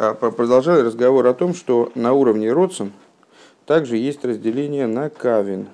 [0.00, 2.92] А, продолжали разговор о том, что на уровне родцем
[3.66, 5.66] также есть разделение на кавин.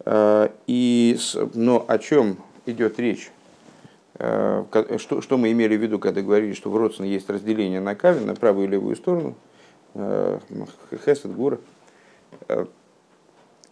[0.00, 1.18] А, и,
[1.54, 3.32] но о чем идет речь?
[4.16, 4.66] А,
[4.98, 8.26] что, что мы имели в виду, когда говорили, что в родствен есть разделение на кавин,
[8.26, 9.34] на правую и левую сторону,
[9.94, 11.58] хесед, гура,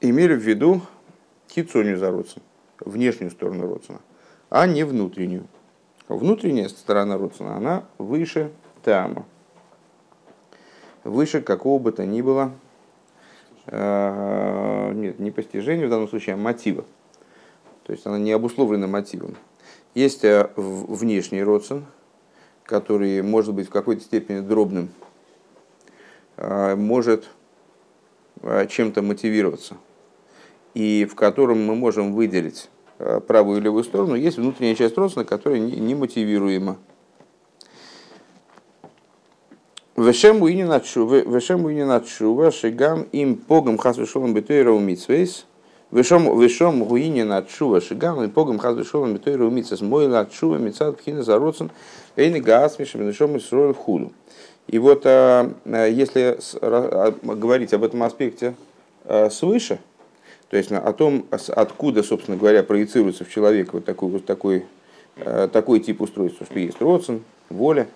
[0.01, 0.81] имели в виду
[1.51, 2.43] хитсонию за родствен,
[2.79, 4.01] внешнюю сторону родствена,
[4.49, 5.47] а не внутреннюю.
[6.11, 8.51] Внутренняя сторона Родсона, она выше
[8.83, 9.25] Тама.
[11.05, 12.51] Выше какого бы то ни было,
[13.67, 16.85] э, нет, не постижения в данном случае, а мотива.
[17.85, 19.37] То есть она не обусловлена мотивом.
[19.95, 21.87] Есть э, внешний родствен,
[22.65, 24.89] который может быть в какой-то степени дробным,
[26.39, 27.29] э, может
[28.69, 29.77] чем-то мотивироваться,
[30.75, 32.80] и в котором мы можем выделить Э,
[33.27, 36.77] правую и левую сторону, есть внутренняя часть родственника, которая не мотивируема.
[40.01, 45.45] Вешем уини начува, шигам им погам хас вешолом бетуэра умитсвейс.
[45.91, 49.83] Вешом вешом гуини начува, шигам им погам хас вешолом бетуэра умитсвейс.
[49.83, 51.71] Мой начува мецад пхина зародцен,
[52.17, 54.13] эйни гаасмишем, вешом и худу.
[54.69, 56.39] И вот э, э, если
[57.23, 58.55] говорить об этом аспекте
[59.31, 59.81] свыше,
[60.51, 64.65] то есть о том, откуда, собственно говоря, проецируется в человека вот такой, вот такой,
[65.17, 67.87] э, такой тип устройства, что есть родствен, воля,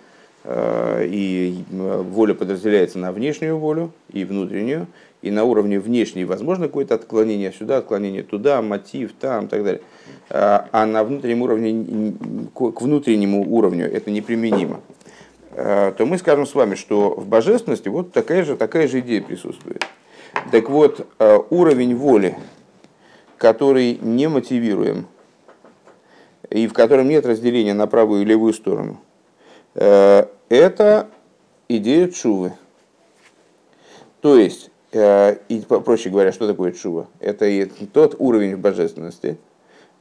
[0.45, 4.87] э, и воля подразделяется на внешнюю волю и внутреннюю,
[5.21, 9.81] и на уровне внешней возможно какое-то отклонение сюда, отклонение туда, мотив там и так далее.
[10.29, 12.13] Э, а на внутреннем уровне,
[12.53, 14.79] к внутреннему уровню это неприменимо.
[15.53, 19.85] То мы скажем с вами, что в божественности вот такая же, такая же идея присутствует.
[20.51, 22.37] Так вот, э, уровень воли,
[23.37, 25.07] который не мотивируем,
[26.49, 28.99] и в котором нет разделения на правую и левую сторону,
[29.73, 31.07] э, это
[31.67, 32.53] идея чувы.
[34.21, 37.07] То есть, э, и проще говоря, что такое чува?
[37.19, 39.37] Это тот уровень божественности,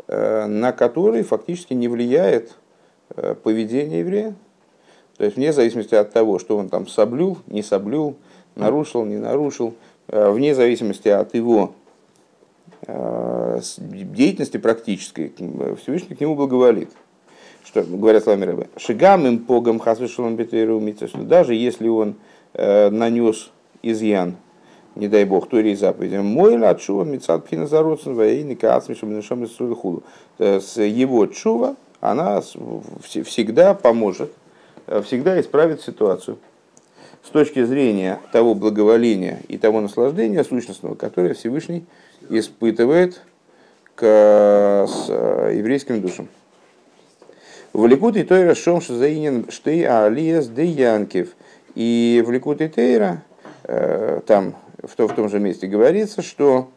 [0.06, 2.52] на который фактически не влияет
[3.42, 4.34] поведение еврея.
[5.16, 8.16] То есть, вне зависимости от того, что он там соблюл, не соблюл,
[8.54, 9.74] нарушил, не нарушил,
[10.08, 11.74] вне зависимости от его
[12.86, 15.32] э, деятельности практической,
[15.82, 16.90] Всевышний к нему благоволит.
[17.64, 18.68] Что говорят слами рыбы.
[18.76, 20.82] Шигам им погам хасвешалом бетейру
[21.22, 22.16] даже если он
[22.52, 23.50] э, нанес
[23.82, 24.36] изъян,
[24.94, 29.46] не дай бог, то или заповеди, мой ла чува мецад пхина зародцен воейный каацмишем нишам
[29.74, 30.02] худу.
[30.38, 34.30] С его чува она всегда поможет,
[35.04, 36.38] всегда исправит ситуацию
[37.24, 41.84] с точки зрения того благоволения и того наслаждения сущностного, которое Всевышний
[42.28, 43.22] испытывает
[43.94, 44.04] к
[44.86, 46.28] с э, еврейским душам.
[47.72, 51.34] В Ликут и Тойра Шом Шазаинин Штей Алиес Де Янкев.
[51.74, 53.22] И в Ликут и Тейра,
[53.64, 56.68] э, там в, том, в том же месте говорится, что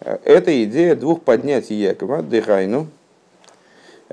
[0.00, 2.86] э, это идея двух поднятий Якова, Дехайну,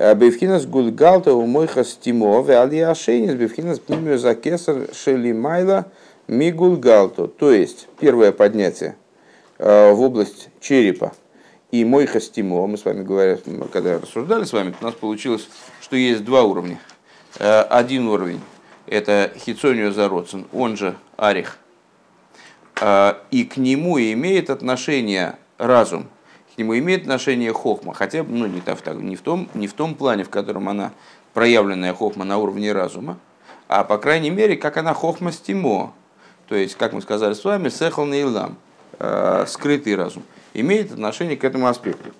[0.00, 5.92] Бевхинас гулгалта у мойха стимо, в алиашенис бевхинас пнимию за кесар шелимайла
[6.26, 7.26] мигулгалто.
[7.26, 8.96] То есть, первое поднятие
[9.58, 11.12] в область черепа
[11.70, 12.66] и мойха стимо.
[12.66, 15.46] Мы с вами говорили, когда рассуждали с вами, у нас получилось,
[15.82, 16.78] что есть два уровня.
[17.38, 18.40] Один уровень–
[18.86, 21.58] это хитсонио зародцин, он же арих.
[23.30, 26.08] И к нему имеет отношение разум–
[26.58, 30.24] нему имеет отношение хохма, хотя ну, не, так, не, в том, не в том плане,
[30.24, 30.92] в котором она
[31.32, 33.18] проявленная хохма на уровне разума,
[33.68, 35.92] а по крайней мере, как она хохма стимо,
[36.48, 38.56] то есть, как мы сказали с вами, сехал нейлам,
[38.98, 40.24] э, скрытый разум,
[40.54, 42.10] имеет отношение к этому аспекту.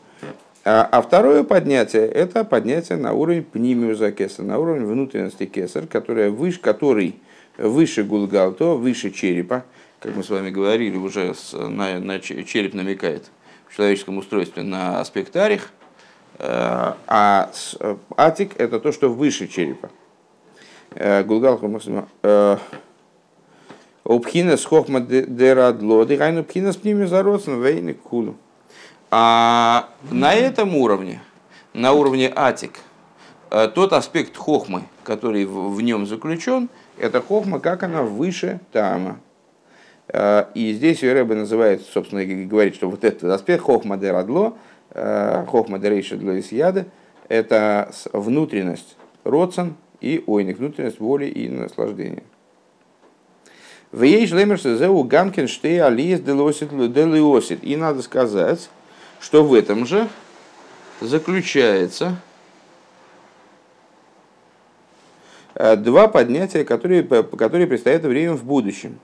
[0.64, 6.30] А, а второе поднятие– это поднятие на уровень пнимиуза кесар, на уровень внутренности кесар, который
[6.30, 7.16] выше, который
[7.56, 9.64] выше гулгалто, выше черепа,
[9.98, 13.30] как мы с вами говорили, уже на, на череп намекает–
[13.70, 15.70] в человеческом устройстве на аспект арих,
[16.38, 16.44] э,
[17.06, 19.90] а э, атик это то, что выше черепа.
[20.94, 21.60] Э, Гулгал
[24.02, 28.36] Обхина с хохма дерадло, дыхайну пхина с ними зародствен, вейны кулу.
[29.10, 31.22] А на этом уровне,
[31.74, 32.80] на уровне атик,
[33.50, 39.20] тот аспект хохмы, который в нем заключен, это хохма, как она выше тама.
[40.12, 44.56] Э, и здесь Рэбе называет, собственно, говорит, что вот этот аспект хохма де радло,
[44.90, 46.86] э, хохма де рейша для исьяда,
[47.28, 52.24] это внутренность родцен и ойник, внутренность воли и наслаждения.
[53.92, 57.64] В ей шлемерше зеу гамкин штей алиес делиосит.
[57.64, 58.68] И надо сказать,
[59.20, 60.08] что в этом же
[61.00, 62.16] заключается
[65.54, 69.00] два поднятия, которые, которые предстоят евреям в будущем.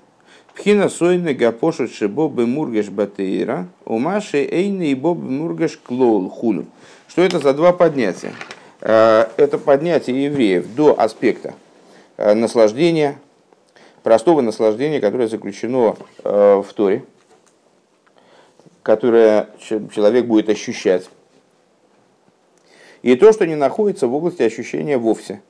[0.57, 6.65] Пхина сойны гапошут шибо мургеш батейра, умаши эйны и боб мургеш клол хуну.
[7.09, 8.33] Что это за два поднятия?
[8.81, 11.55] Это поднятие евреев до аспекта
[12.17, 13.19] наслаждения,
[14.03, 15.95] простого наслаждения, которое заключено
[16.25, 17.05] в Торе,
[18.83, 21.11] которое человек будет ощущать.
[23.03, 25.43] И то, что не находится в области ощущения вовсе.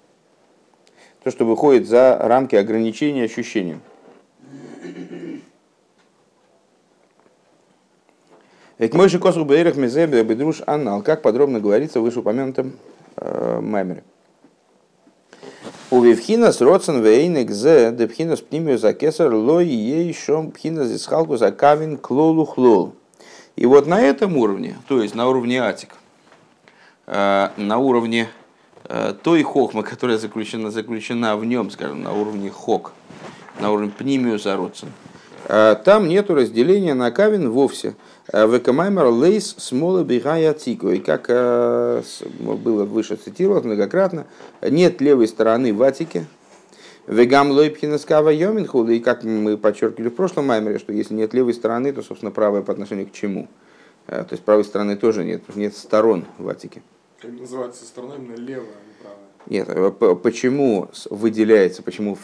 [1.23, 3.81] То, что выходит за рамки ограничения ощущением.
[8.79, 12.73] Экмойши косу бейрах мизебе бедруш анал, как подробно говорится в вышеупомянутом
[13.17, 14.05] э, маймере.
[15.91, 21.53] У Вивхинас родсен вейнек зе депхинас пнимию за кесар лой ей шом пхинас исхалку за
[21.53, 22.93] кавин клолу хлол.
[23.55, 25.95] И вот на этом уровне, то есть на уровне атик,
[27.07, 28.29] э, на уровне
[28.85, 32.93] э, той хохмы, которая заключена, заключена в нем, скажем, на уровне хок,
[33.59, 35.16] на уровне пнимию зародцем, э,
[35.47, 37.95] там нет разделения на кавин вовсе.
[38.33, 40.91] Векамаймер лейс смола бигая тику.
[40.91, 44.27] И как было выше цитировано многократно,
[44.61, 46.27] нет левой стороны в атике,
[47.07, 51.55] Вегам лойпхина скава йоминхуда, и как мы подчеркивали в прошлом маймере, что если нет левой
[51.55, 53.49] стороны, то, собственно, правая по отношению к чему?
[54.09, 56.83] Э, то есть правой стороны тоже нет, нет сторон в Атике.
[57.21, 58.75] Как называется сторона именно левая?
[59.49, 62.19] Нет, э, почему выделяется, почему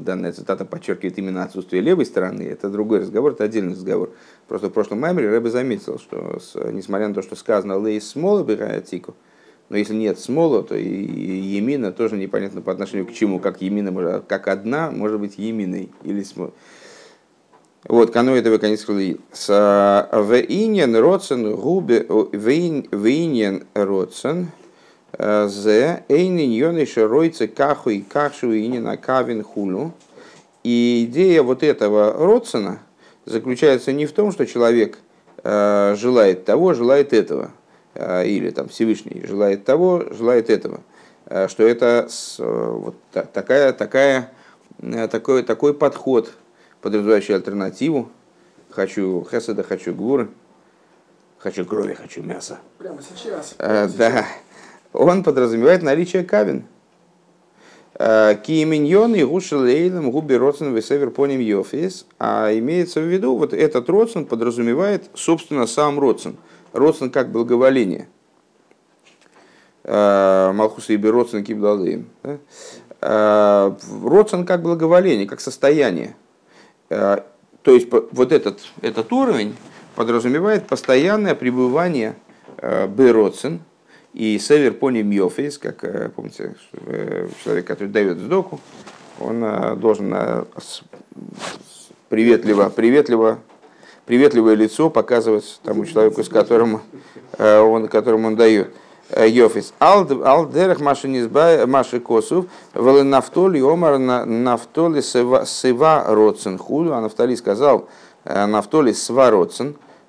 [0.00, 4.10] данная цитата подчеркивает именно отсутствие левой стороны, это другой разговор, это отдельный разговор.
[4.48, 6.40] Просто в прошлом маймере Рэбе заметил, что
[6.72, 9.14] несмотря на то, что сказано «лейс смола бирая тику»,
[9.68, 13.38] но если нет смола, то и емина тоже непонятно по отношению к чему.
[13.38, 16.52] Как емина, как одна может быть еминой или смол.
[17.84, 18.86] Вот, кано этого конец.
[19.32, 24.48] С вейнен родсен губе вейнен родсен
[25.18, 29.92] зе эйнин йонейша ройце каху и кашу инина кавин хулу.
[30.62, 32.80] И идея вот этого родсена
[33.26, 34.98] заключается не в том, что человек
[35.42, 37.50] э, желает того, желает этого–
[37.94, 40.80] Э, или там Всевышний желает того, желает этого,
[41.26, 42.08] э, что это
[42.38, 44.32] вот такая, такая,
[45.10, 46.32] такой, такой подход,
[46.80, 48.10] подразумевающий альтернативу.
[48.70, 50.28] Хочу хеседа, хочу гуры,
[51.38, 52.58] хочу крови, хочу мяса.
[52.78, 53.54] Прямо сейчас.
[53.56, 54.26] Прямо да.
[54.94, 56.64] Он подразумевает наличие кавин.
[57.96, 62.06] Киеминьон и гушелейлем губи родсен весевер поним йофис.
[62.18, 66.36] А имеется в виду, вот этот родсен подразумевает, собственно, сам родсен–
[66.74, 68.08] родствен как благоволение.
[69.84, 72.10] Э, Малхуса и родствен киблалыем.
[73.00, 73.72] Э,
[74.04, 76.16] родствен как благоволение, как состояние.
[76.90, 77.18] Э,
[77.62, 79.56] то есть вот этот, этот уровень
[79.94, 82.16] подразумевает постоянное пребывание
[82.60, 83.60] Бероцин
[84.14, 86.54] и Север Пони Мьофис, как помните,
[87.44, 88.60] человек, который дает сдоку,
[89.20, 90.14] он должен
[92.08, 93.38] приветливо, приветливо
[94.06, 96.82] приветливое лицо показывать тому человеку, с которым
[97.38, 98.72] э, он, которому он дает.
[99.10, 99.74] Э, Йофис.
[99.78, 107.88] Алдерах маши низбай маши косов, валы нафтоли омар нафтоли сыва родсен худу, а нафтали сказал
[108.24, 109.30] э, нафтоли сва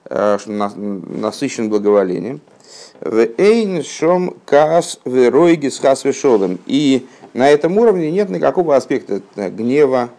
[0.08, 2.42] что насыщен благоволением.
[3.02, 6.06] В эйн шом каас веройги с хас
[6.66, 10.10] И на этом уровне нет никакого аспекта гнева,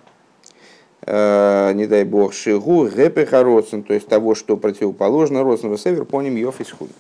[1.09, 6.35] Э, не дай бог, шигу, гепеха родствен, то есть того, что противоположно родственного север поним
[6.35, 6.91] йофис худ.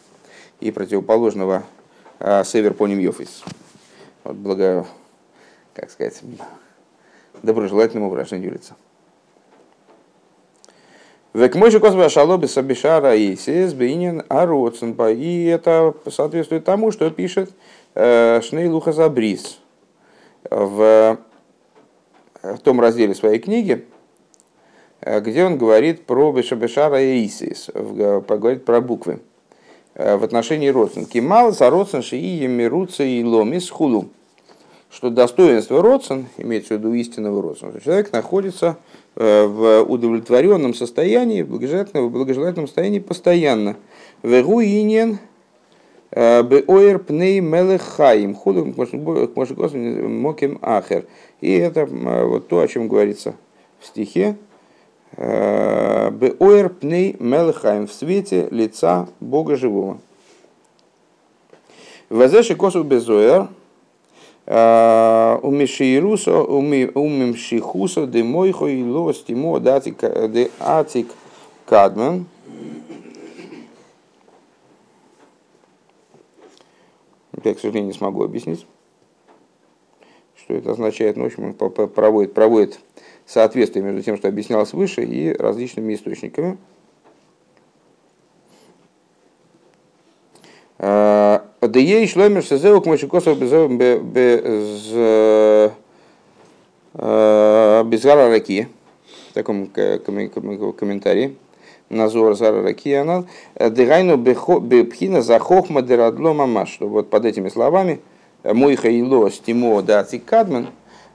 [0.60, 1.64] И противоположного
[2.20, 3.42] э, север поним йофис.
[4.22, 4.86] Вот благо,
[5.74, 6.20] как сказать,
[7.42, 8.76] доброжелательному выражению лица.
[11.36, 14.96] Век мой же косва шалоби сабишара и сес бейнин ароцен.
[15.10, 17.50] И это соответствует тому, что пишет
[17.94, 19.58] э, Шнейлуха Забрис
[20.50, 21.18] в,
[22.42, 23.86] в том разделе своей книги,
[25.00, 29.20] Э, где он говорит про Бешабешара и Исис, говорит про буквы
[29.94, 31.12] э, в отношении родственников.
[31.12, 34.08] Кимал за родствен шии мируца и ломис худу.
[34.90, 38.78] Что достоинство родствен, имеется в виду истинного родственника, человек находится
[39.16, 43.76] э, в удовлетворенном состоянии, в благожелательном, в благожелательном состоянии постоянно.
[44.22, 45.18] Вегуинен
[46.12, 48.36] Беоер пней мелехаим
[50.08, 51.04] моким ахер.
[51.40, 53.34] И это вот то, о чем говорится
[53.80, 54.36] в стихе,
[55.16, 59.98] Беоэр пней мелхайм в свете лица Бога живого.
[62.08, 63.48] Вазеши косу безоэр
[64.46, 71.08] умешируса умемшихуса де мойхо и лостимо де атик
[71.64, 72.26] кадмен.
[77.44, 78.66] Я, к сожалению, не смогу объяснить.
[80.36, 81.16] Что это означает?
[81.16, 81.54] Ну, в общем, он
[81.88, 82.80] проводит, проводит
[83.24, 86.58] соответствие между тем, что объяснялось выше, и различными источниками.
[91.68, 93.50] Деей шломер шезеу к мочекосов без
[98.04, 98.68] гара раки.
[99.30, 101.36] В таком комментарии.
[101.88, 106.78] Назор Зара Ракиянал, Дегайну Бепхина Захохма Дерадло Мамаш.
[106.80, 108.00] Вот под этими словами
[108.42, 110.66] Мой Хаило Стимо Даци Кадман,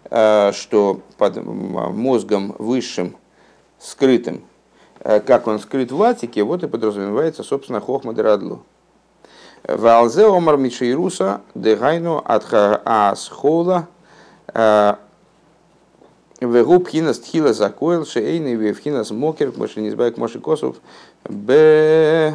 [0.05, 3.17] что под мозгом высшим,
[3.79, 4.43] скрытым,
[5.03, 8.61] как он скрыт в Атике, вот и подразумевается, собственно, Хохма Дерадло.
[9.67, 13.87] Валзе Омар Мишейруса Дегайну Асхола
[16.41, 20.77] Вегу пхинас тхила закоил шейный вевхинас мокер, моши не избавик моши косов.
[21.29, 22.33] Б.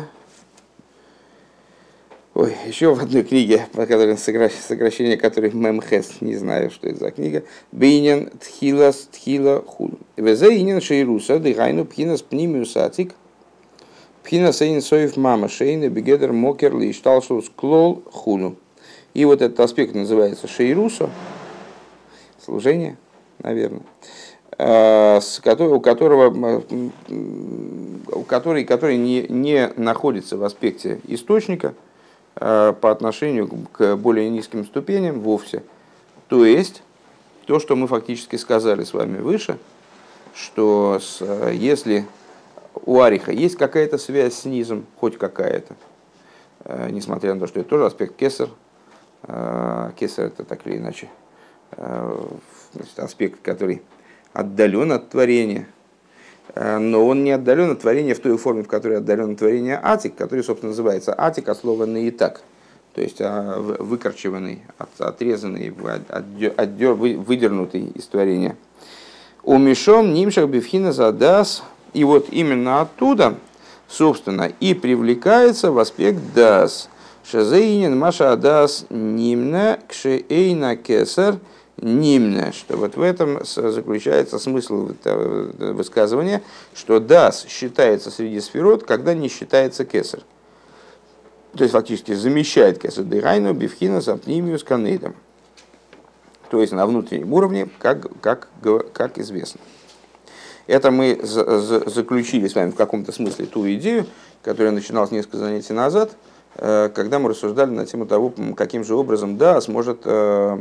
[2.34, 7.10] Ой, еще в одной книге, по которой сокращение которой Мемхес, не знаю, что это за
[7.10, 7.42] книга.
[7.72, 9.98] Бейнин тхилас тхила хул.
[10.16, 12.76] Везе инин шейруса дыхайну пхинас пнимиус
[14.26, 14.30] атик.
[14.30, 18.56] Пхинас эйн соев мама шейны бегедер мокер ли шталшус клол хулу.
[19.14, 21.08] И вот этот аспект называется шейруса,
[22.44, 22.96] служение,
[23.38, 23.82] наверное,
[24.58, 26.60] с, у которого,
[28.12, 31.72] у который, который не, не находится в аспекте источника
[32.36, 35.62] э, по отношению к более низким ступеням вовсе.
[36.28, 36.82] То есть,
[37.46, 39.56] то, что мы фактически сказали с вами выше,
[40.34, 42.04] что с, если
[42.84, 43.32] у Ариха.
[43.32, 45.74] Есть какая-то связь с низом, хоть какая-то,
[46.64, 48.48] э, несмотря на то, что это тоже аспект кесар,
[49.98, 51.08] кесар это так или иначе
[52.74, 53.82] значит, аспект, который
[54.32, 55.66] отдален от творения,
[56.54, 59.80] э, но он не отдален от творения в той форме, в которой отдален от творения
[59.82, 62.42] атик, который, собственно, называется атик от слова наитак,
[62.94, 64.62] то есть а, выкорчеванный,
[64.98, 65.74] отрезанный,
[66.56, 68.56] отдер, выдернутый из творения.
[69.42, 71.62] У Мишом Нимшах Бифхина Задас,
[71.92, 73.36] и вот именно оттуда,
[73.88, 76.88] собственно, и привлекается в аспект Дас.
[77.30, 81.38] Шазейнин Маша Адас Нимна Кшеэйна Кесар–
[81.80, 84.90] нимне, что вот в этом заключается смысл
[85.58, 86.42] высказывания,
[86.74, 90.20] что дас считается среди сферот, когда не считается кесар.
[91.54, 95.14] То есть фактически замещает кесар дыхайну, бифхина, сапнимию с канейдом.
[96.50, 98.48] То есть на внутреннем уровне, как, как,
[98.92, 99.60] как известно.
[100.66, 104.06] Это мы заключили с вами в каком-то смысле ту идею,
[104.42, 106.16] которая начиналась несколько занятий назад,
[106.56, 110.58] э, когда мы рассуждали на тему того, каким же образом да сможет э,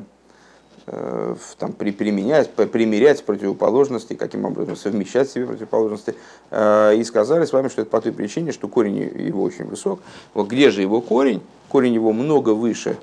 [0.88, 6.14] Э, там, при, применять, примерять противоположности, каким образом совмещать себе противоположности.
[6.52, 10.00] И сказали с вами, что это по той причине, что корень его очень высок.
[10.36, 11.42] Вот где же его корень?
[11.70, 12.98] Корень его много выше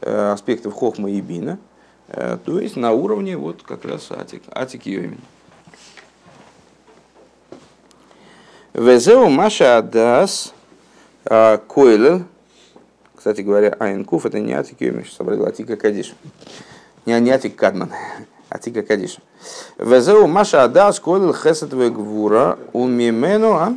[0.00, 1.58] аспектов хохма и бина,
[2.08, 5.20] то есть на уровне вот как раз атик, атик йомин.
[8.76, 10.52] Везеу Маша Адас
[11.24, 12.24] Койлел,
[13.16, 16.14] кстати говоря, Айнкуф это не атик сейчас собрал атика Кадиш
[17.06, 17.90] не, не Атик Кадман,
[18.50, 19.22] Атика Кадиша.
[19.78, 23.74] Везеу Маша Ада сколил хесет гвура у мимену, а?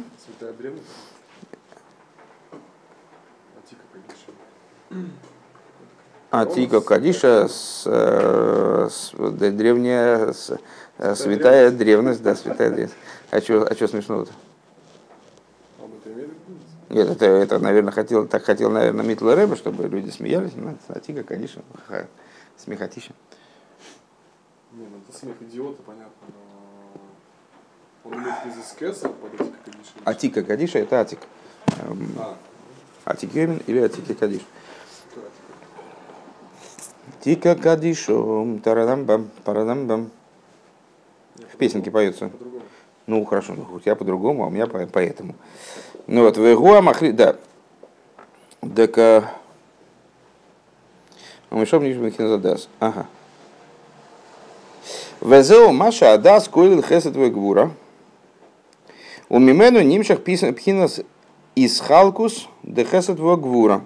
[6.30, 10.58] Атика Кадиша, с, с, древняя, с,
[11.16, 12.98] святая древность, да, святая древность.
[13.32, 14.34] А что, а смешного-то?
[16.90, 20.54] Нет, это, это, наверное, хотел, так хотел, наверное, Митла Рэба, чтобы люди смеялись.
[20.56, 21.62] Но Атика, конечно,
[22.58, 23.14] смехотища.
[24.72, 29.92] Не, ну это смех идиота, понятно, но он имеет из Кесар под Атика Кадиша.
[30.04, 31.20] Атика Кадиша это Атик.
[31.80, 32.38] Эм, а.
[33.06, 34.42] Атик Йомин или Атика Кадиш.
[37.22, 40.10] Тика Кадишом, тарадам-бам, парадам-бам.
[41.54, 42.32] В песенке поется.
[43.08, 45.36] Ну, хорошо, ну, у тебя по-другому, а у меня по- поэтому.
[46.12, 47.36] Ну вот, Вегуа Махри, да.
[48.76, 49.32] Так,
[51.52, 52.68] Мишом Нишбахин задас.
[52.80, 53.06] Ага.
[55.22, 57.70] Везеу Маша Адас Койлил Хесет Гвура.
[59.30, 61.02] У Мимену Нимшах Пхинас
[61.54, 63.84] из Халкус де Хесет Гвура.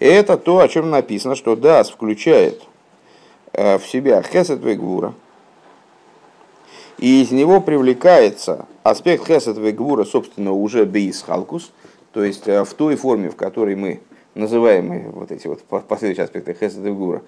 [0.00, 2.60] Это то, о чем написано, что Дас включает
[3.52, 5.14] э, в себя Хесет Гвура.
[6.98, 11.72] И из него привлекается аспект Хесет Гвура, собственно, уже Бейс Халкус,
[12.12, 14.00] то есть э, в той форме, в которой мы
[14.34, 17.22] называемые вот эти вот последующие аспекты хесед и гура,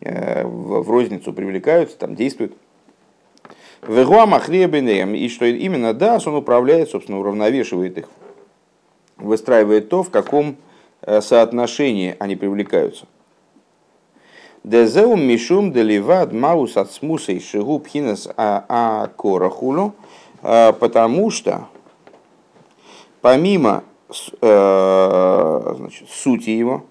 [0.00, 2.54] э, в розницу привлекаются, там действуют.
[3.82, 8.08] И что именно да, он управляет, собственно, уравновешивает их,
[9.16, 10.56] выстраивает то, в каком
[11.02, 13.06] э, соотношении они привлекаются.
[14.64, 20.07] Дезеу мишум деливад маус от смусей шигу пхинас а, а корахулу, а,
[20.40, 21.68] потому что
[23.20, 23.84] помимо
[24.40, 26.84] э, значит, сути его,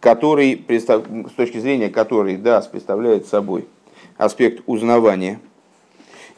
[0.00, 3.68] который, с точки зрения которой даст представляет собой
[4.16, 5.40] аспект узнавания–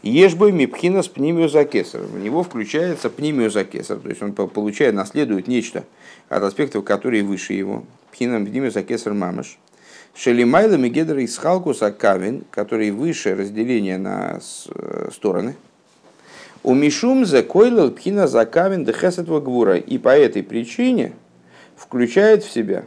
[0.04, 2.02] Ешбой мипхинас пнимиозакесар.
[2.02, 5.84] В него включается пнимиозакесар, то есть он получает, наследует нечто
[6.28, 7.84] от аспектов, которые выше его.
[8.12, 9.58] Пхинам пнимиозакесар мамаш.
[10.14, 15.56] Шелимайла мегедра из халкуса кавин, который выше разделения на э, стороны.
[16.62, 19.76] У Мишум за койлал пхина за кавин дехесетва гвура.
[19.76, 21.12] И по этой причине
[21.76, 22.84] включает в себя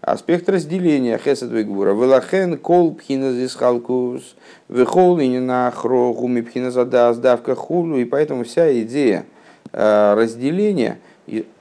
[0.00, 1.92] аспект разделения хесед вегвура.
[1.94, 4.36] Велахен кол пхина зисхалкус,
[4.68, 7.98] вехол на хрогу мипхина задас давка хулу.
[7.98, 9.26] И поэтому вся идея
[9.72, 11.00] э, разделения,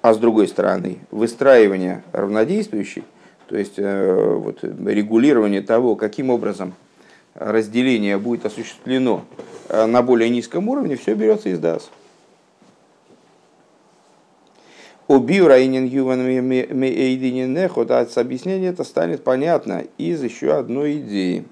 [0.03, 3.03] а с другой стороны выстраивания равнодействующей,
[3.47, 6.73] то есть э, вот, регулирование того, каким образом
[7.33, 9.23] разделение будет осуществлено
[9.69, 11.89] э, на более низком уровне, все берется из ДАС.
[15.07, 15.13] А
[18.17, 21.45] объяснение это станет понятно из еще одной идеи.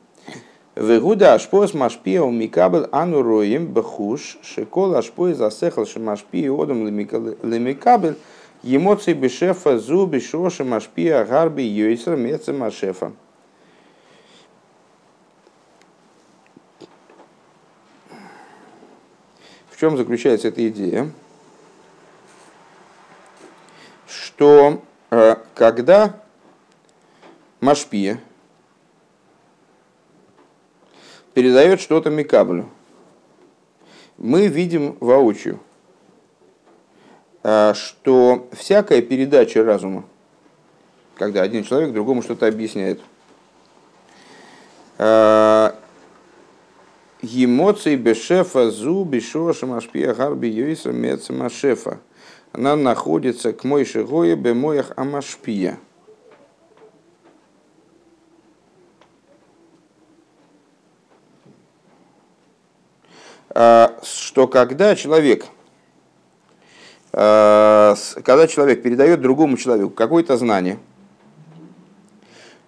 [0.76, 8.18] Вегуда ашпоес машпио микабель ануроем бахуш, шекол ашпоес засехал шамашпио одам лемикабель,
[8.66, 13.14] емоций бешефа зу бешоша машпио гарби йойсер меца машефа.
[19.70, 21.12] В чем заключается эта идея?
[24.36, 26.22] что э, когда
[27.60, 28.20] Машпия
[31.34, 32.70] передает что-то Микаблю,
[34.18, 35.60] мы видим воочию,
[37.76, 40.04] что всякая передача разума,
[41.16, 43.00] когда один человек другому что-то объясняет,
[44.98, 45.72] э,
[47.22, 52.00] Емоций бешефа зу бешоша машпия гарби юиса меца машефа–
[52.56, 55.78] она находится к Мойше Гое Бемоях Амашпия.
[63.50, 65.55] А, что когда человек, а,
[67.16, 70.80] когда человек передает другому человеку какое-то знание,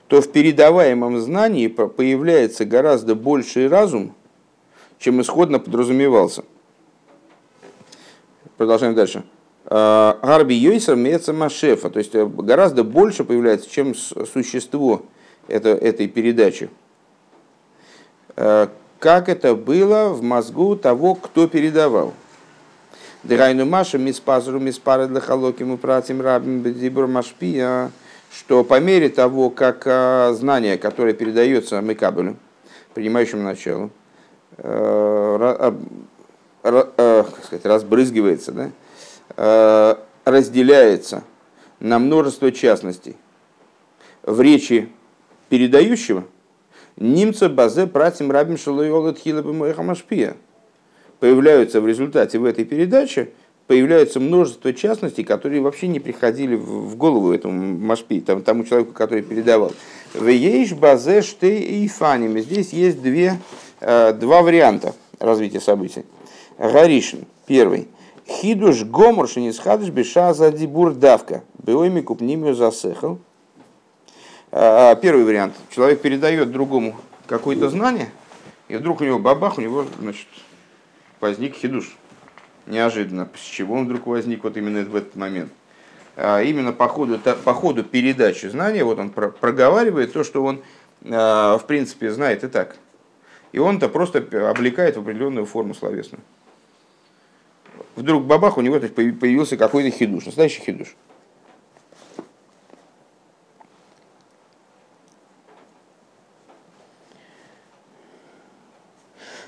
[0.08, 4.16] то в передаваемом знании появляется гораздо больший разум,
[5.00, 6.46] чем исходно подразумевался.
[8.56, 9.26] Продолжаем дальше.
[9.70, 15.04] Гарби Йойсер Меца Машефа, то есть э, гораздо больше появляется, чем существо
[15.50, 16.70] это, этой передачи.
[18.38, 18.68] Э,
[19.00, 22.14] как это было в мозгу того, кто передавал.
[23.28, 27.92] Дырайну Маша миспазру миспары для халоким и пратим рабим бедибур машпия,
[28.32, 32.38] что по мере того, как э, знание, которое передается Мекабелю,
[32.94, 33.92] принимающему началу,
[34.56, 35.76] как
[37.44, 38.72] сказать, разбрызгивается, да,
[39.36, 41.24] Э, разделяется
[41.80, 43.16] на множество частностей.
[44.24, 44.90] В речи
[45.50, 46.26] передающего
[46.96, 50.36] немца базе пратим рабим шалойолот хилабимахамашпия
[51.20, 53.30] появляются в результате в этой передаче
[53.68, 59.22] появляются множество частностей, которые вообще не приходили в голову этому машпи, тому, тому человеку, который
[59.22, 59.74] передавал.
[60.14, 62.40] В ейш базе штей и фаним.
[62.40, 63.38] Здесь есть две,
[63.82, 66.06] э, два варианта развития событий.
[66.58, 67.90] Гаришин, первый.
[68.26, 71.44] Хидуш гомор шенисхадыш беша за дибур давка.
[71.60, 73.20] Беойми купнимию засехал.
[74.52, 75.56] А, первый вариант.
[75.70, 76.96] Человек передает другому
[77.28, 78.10] какое-то знание,
[78.70, 80.28] и вдруг у него бабах, у него значит,
[81.20, 81.96] возник хидуш.
[82.66, 83.30] Неожиданно.
[83.36, 85.52] С чего он вдруг возник вот именно в этот момент?
[86.16, 90.62] А именно по ходу, по ходу передачи знания, вот он проговаривает то, что он
[91.06, 92.76] а, в принципе знает и так.
[93.52, 96.22] И он-то просто облекает в определенную форму словесную
[97.98, 100.96] вдруг бабах, у него появился какой-то хидуш, настоящий хидуш.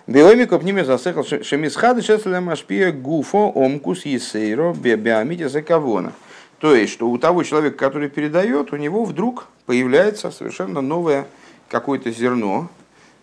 [0.10, 6.14] Биомико пниме засехал шемисхады шеслем машпия гуфо омкус есейро биамите закавона.
[6.58, 11.28] То есть, что у того человека, который передает, у него вдруг появляется совершенно новое
[11.68, 12.70] какое-то зерно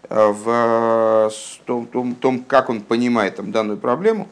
[0.09, 1.33] э, в
[1.64, 4.29] том, том, том, как он понимает там, данную проблему,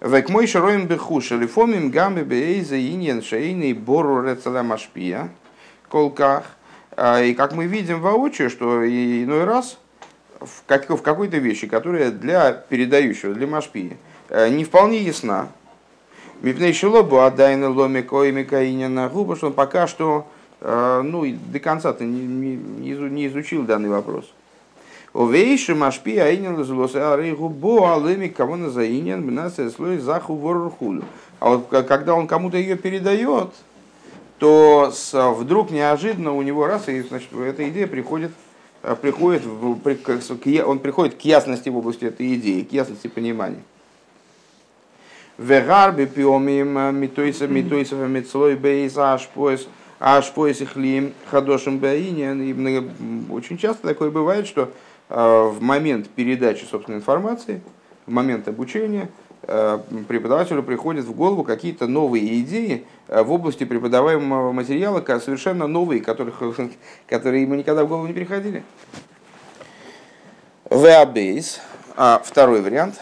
[0.00, 5.28] Век мой шароим бехуш, лифомим гамбе бейза иньян шейный бору рецела машпия,
[5.90, 6.44] колках.
[6.96, 9.78] А, и как мы видим воочию, что иной раз
[10.40, 13.96] в, как, в какой-то вещи, которая для передающего, для машпии,
[14.28, 15.48] э, не вполне ясна.
[16.42, 20.26] Мипней шелобу адайна ломико и микаиня на губу, что он пока что
[20.60, 24.24] ну, до конца-то не, не, не изучил данный вопрос.
[25.12, 31.04] Овейши машпи аинен лазулоса арейгу бо алеми кого на бнаса слой заху ворхулю.
[31.40, 33.50] А вот когда он кому-то ее передает,
[34.38, 38.32] то вдруг неожиданно у него раз, и значит, эта идея приходит,
[38.94, 43.62] приходит он приходит к ясности в области этой идеи, к ясности понимания.
[45.38, 49.68] Вегарби пиомим митойса митойса митслой бейз ашпоис
[49.98, 53.26] ашпоис ихлим хадошим баинен.
[53.30, 54.72] Очень часто такое бывает, что
[55.08, 57.60] Э, в момент передачи собственной информации,
[58.06, 59.25] в момент обучения э,
[60.08, 66.42] преподавателю приходят в голову какие-то новые идеи э, в области преподаваемого материала, совершенно новые, которых,
[67.06, 68.64] которые ему никогда в голову не приходили.
[70.68, 71.60] Веабейс,
[71.96, 73.00] а второй вариант.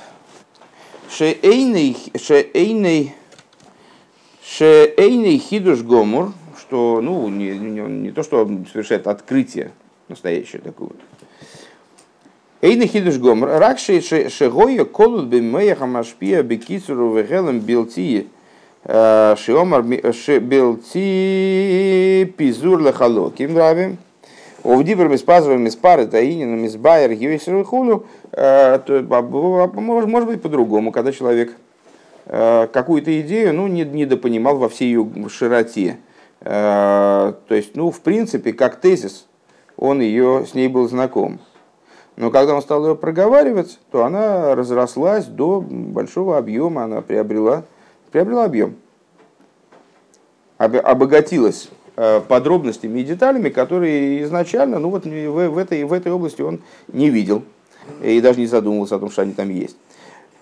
[4.42, 9.72] Шеэйней хидуш гомур, что ну, не, не, не то, что совершает открытие
[10.09, 11.00] настоящее такое вот,
[12.64, 18.27] Эйна хидуш гомр, ракши шегоя колут бимея хамашпия бекицуру вегелем билти
[18.87, 23.98] шиомар билти пизур лехалоким равим.
[24.62, 31.53] Овдибр миспазовым миспары таинин мисбайер гивесер хулю, может быть по-другому, когда человек
[32.24, 35.98] какую-то идею ну, не, недопонимал во всей ее широте.
[36.42, 39.27] То есть, ну, в принципе, как тезис,
[39.77, 41.40] он ее, с ней был знаком.
[42.16, 47.64] Но когда он стал ее проговаривать, то она разрослась до большого объема, она приобрела,
[48.12, 48.77] приобрела объем,
[50.59, 56.40] обогатилась э, подробностями и деталями, которые изначально ну вот, в, в, этой, в этой области
[56.40, 57.42] он не видел
[58.00, 59.77] и даже не задумывался о том, что они там есть.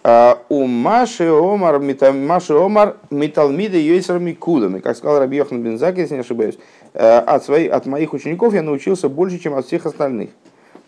[0.05, 6.15] А у Маши Омар, Маши Омар Металмида Йойсер Микудами, как сказал Раби Йохан Бензак, если
[6.15, 6.59] не ошибаюсь,
[6.93, 10.31] э, от, своих, от моих учеников я научился больше, чем от всех остальных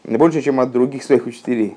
[0.04, 1.76] больше, чем от других своих учителей.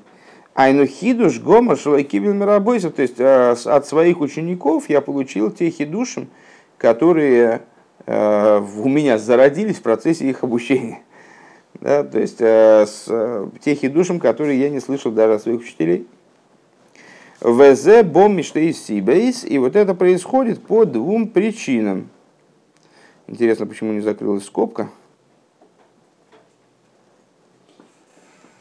[0.53, 6.29] Айну хидуш гома шлайкибель мирабойсов, то есть э, от своих учеников я получил те хидушим,
[6.77, 7.61] которые
[8.05, 11.01] э, у меня зародились в процессе их обучения.
[11.79, 16.07] Да, то есть э, с, те хидушим, которые я не слышал даже от своих учителей.
[17.39, 22.09] ВЗ бом миштейс сибейс, и вот это происходит по двум причинам.
[23.27, 24.89] Интересно, почему не закрылась скобка.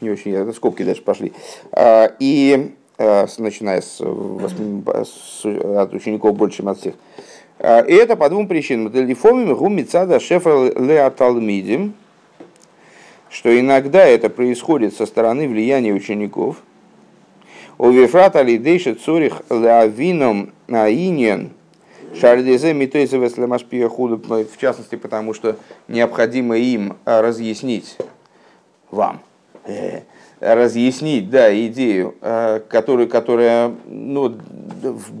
[0.01, 1.33] Не очень, это скобки даже пошли.
[1.71, 6.95] А, и а, начиная с, с, от учеников больше, чем от всех.
[7.59, 8.91] А, и это по двум причинам.
[8.91, 11.93] Телефомим гумицада шефа леаталмидим,
[13.29, 16.63] что иногда это происходит со стороны влияния учеников.
[17.77, 21.51] У Вифрата лидейша цурих леавином наинен,
[22.19, 25.57] Шардезе Митойзевес в частности, потому что
[25.87, 27.97] необходимо им разъяснить
[28.89, 29.21] вам,
[30.39, 34.35] разъяснить, да, идею, э, которую, которая, ну,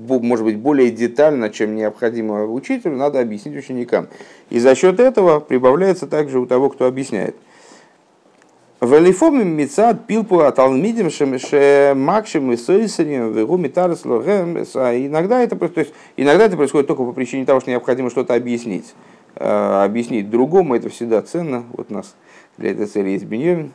[0.07, 4.07] может быть, более детально, чем необходимо учителю, надо объяснить ученикам.
[4.49, 7.35] И за счет этого прибавляется также у того, кто объясняет.
[8.79, 11.09] Велифомим мецад пилпу аталмидим
[11.99, 17.43] макшим и сойсарим вегу митарс Иногда это, то есть, иногда это происходит только по причине
[17.43, 18.93] того, что необходимо что-то объяснить.
[19.35, 21.63] Э, объяснить другому, это всегда ценно.
[21.73, 22.15] Вот у нас
[22.59, 23.71] для этой цели есть Беньямин,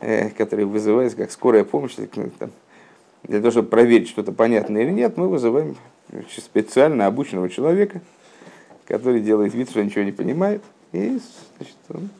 [0.00, 2.50] Э, который вызывается как скорая помощь, там,
[3.22, 5.76] для того, чтобы проверить, что-то понятно или нет, мы вызываем
[6.36, 8.00] специально обученного человека,
[8.86, 11.18] который делает вид, что ничего не понимает, и
[11.56, 12.10] значит, он,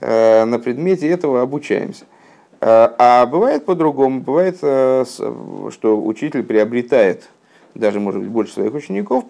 [0.00, 2.04] э, на предмете этого обучаемся.
[2.60, 7.28] Э, а бывает по-другому, бывает, э, что учитель приобретает
[7.74, 9.24] даже, может быть, больше своих учеников,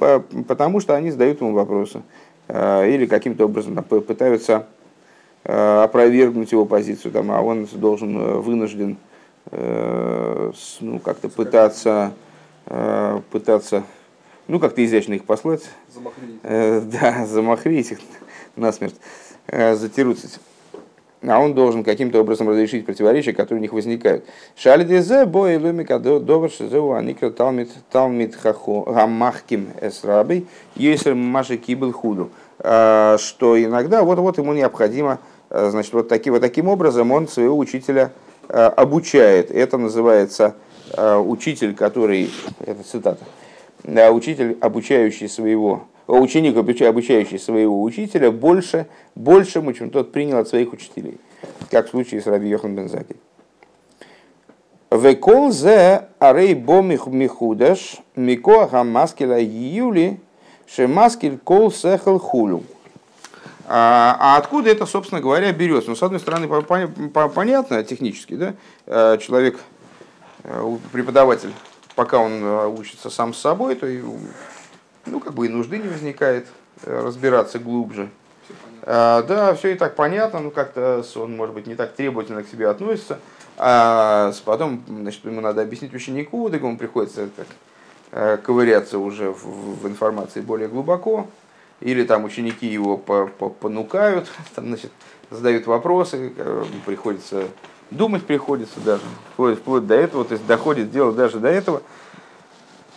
[0.47, 2.03] потому что они задают ему вопросы
[2.49, 4.67] или каким-то образом пытаются
[5.49, 8.99] опровергнуть его позицию, там, а он должен э, вынужден
[9.51, 12.13] э, ну, как-то пытаться,
[13.31, 13.83] пытаться,
[14.47, 15.63] ну, как-то изящно их послать.
[15.91, 16.91] Замахрить.
[16.91, 17.99] Да, замахрить их
[18.57, 18.97] насмерть,
[19.51, 20.29] затирутся.
[21.27, 24.27] А он должен каким-то образом разрешить противоречия, которые у них возникают.
[24.55, 32.31] Шалидезе бой лумика довар шизеу аникра талмит талмит хахо гамахким эсрабей есер маши кибл худу.
[32.59, 33.17] Что
[33.57, 38.13] иногда вот-вот ему необходимо Э, значит, вот, таки, вот таким образом он своего учителя
[38.49, 39.51] э, обучает.
[39.51, 40.55] Это называется
[40.97, 42.31] э, учитель, который,
[42.61, 43.25] это цитата,
[43.85, 51.19] учитель, обучающий своего, ученик, обучающий своего учителя больше, большему, чем тот принял от своих учителей,
[51.71, 53.17] как в случае с Раби Йохан Бензаки.
[54.91, 60.19] Векол зе арей бо михудаш микоаха маскила юли
[60.67, 62.63] шемаскиль кол сехал хулю.
[63.70, 65.90] А, а откуда это, собственно говоря, берется?
[65.90, 68.54] Ну, с одной стороны, понятно технически, да,
[68.87, 69.59] э, человек,
[70.44, 71.52] э, преподаватель,
[71.94, 74.02] пока он э, учится сам с собой, то и,
[75.04, 76.46] ну, как бы и нужды не возникает
[76.83, 78.09] разбираться глубже.
[78.85, 82.48] А, да, все и так понятно, ну как-то он, может быть, не так требовательно к
[82.48, 83.18] себе относится.
[83.59, 87.28] А потом, значит, ему надо объяснить ученику, так ему приходится
[88.11, 91.26] так, ковыряться уже в, в информации более глубоко
[91.81, 94.91] или там ученики его понукают, там, значит,
[95.31, 97.45] задают вопросы, э, приходится
[97.91, 101.81] думать приходится даже, вплоть, вплоть до этого, то есть доходит дело даже до этого.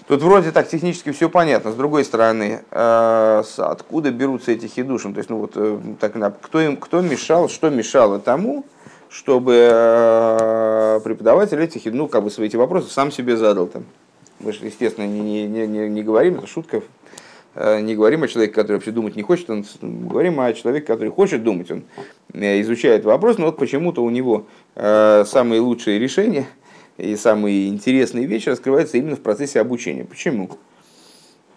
[0.07, 1.71] Тут вроде так технически все понятно.
[1.71, 5.09] С другой стороны, э, откуда берутся эти хидуши?
[5.13, 8.65] То есть, ну вот, э, так, кто, им, кто мешал, что мешало тому,
[9.09, 13.85] чтобы преподаватель этих, ну, как бы свои эти вопросы сам себе задал там.
[14.39, 17.20] Мы же, естественно, не, не, не, не говорим, это шутка Э,
[17.55, 21.43] не говорим о человеке, который вообще думать не хочет, он, говорим о человеке, который хочет
[21.43, 21.83] думать, он
[22.33, 26.45] э, изучает вопрос, но вот почему-то у него э, самые лучшие решения
[26.97, 30.05] и самые интересные вещи раскрываются именно в процессе обучения.
[30.05, 30.49] Почему?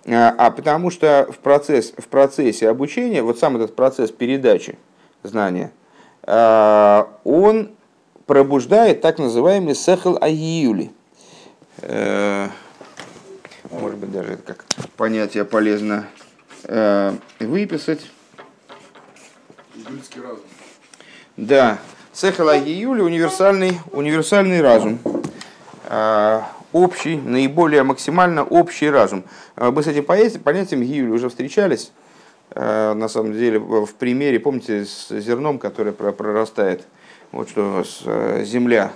[0.07, 4.77] А потому что в, процесс, в процессе обучения, вот сам этот процесс передачи
[5.23, 5.73] знания,
[6.27, 7.71] он
[8.27, 10.91] пробуждает так называемый сехал айюли
[13.70, 14.64] может быть, даже это как
[14.96, 16.07] понятие полезно
[16.64, 18.11] э, выписать.
[19.74, 20.44] Июльский разум.
[21.37, 21.79] Да.
[22.12, 25.00] Сехала Июли универсальный, универсальный разум.
[25.87, 29.24] Э, общий, наиболее максимально общий разум.
[29.57, 31.92] Э, мы с этим понятием Июли уже встречались.
[32.50, 36.85] Э, на самом деле, в примере, помните, с зерном, которое прорастает.
[37.33, 38.92] Вот что э, земля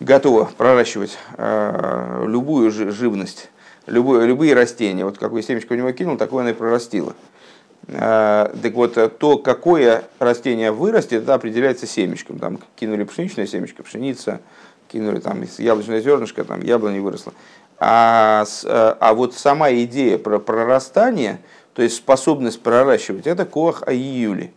[0.00, 3.48] готова проращивать любую живность
[3.86, 5.04] любое, любые растения.
[5.04, 7.14] Вот какое семечко у него кинул, такое оно и прорастило.
[7.88, 12.38] А, так вот, то, какое растение вырастет, это определяется семечком.
[12.38, 14.40] Там кинули пшеничное семечко, пшеница,
[14.88, 17.34] кинули там яблочное зернышко, там яблоня выросла.
[17.78, 21.40] А, а вот сама идея про прорастание,
[21.74, 24.52] то есть способность проращивать, это коах айюли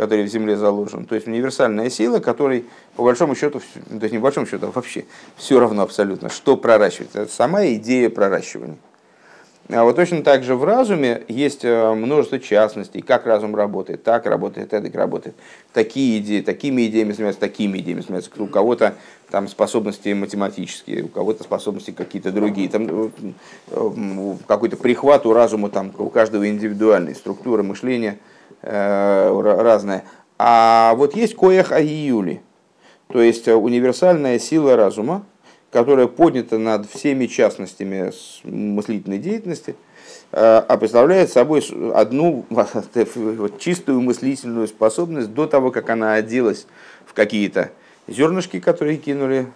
[0.00, 1.04] который в земле заложен.
[1.04, 2.64] То есть универсальная сила, которой
[2.96, 5.04] по большому счету, то есть не по большому счету, а вообще
[5.36, 7.10] все равно абсолютно, что проращивать.
[7.12, 8.78] Это сама идея проращивания.
[9.68, 14.24] А вот точно так же в разуме есть э, множество частностей, как разум работает, так
[14.24, 15.36] работает, так работает.
[15.74, 18.30] Такие идеи, такими идеями занимаются, такими идеями занимаются.
[18.38, 18.94] У кого-то
[19.30, 22.70] там способности математические, у кого-то способности какие-то другие.
[22.70, 23.10] Там э,
[23.68, 28.18] э, какой-то прихват у разума, там, у каждого индивидуальной структуры мышления–
[28.62, 30.04] разное.
[30.42, 32.40] А вот есть коях айюли,
[33.08, 35.26] то есть э, универсальная сила разума,
[35.70, 38.10] которая поднята над всеми частностями
[38.44, 39.76] мыслительной деятельности,
[40.32, 41.62] э, а представляет собой
[41.94, 42.46] одну
[43.58, 46.66] чистую мыслительную способность до того, как она оделась
[47.04, 47.70] в какие-то
[48.08, 49.46] зернышки, которые кинули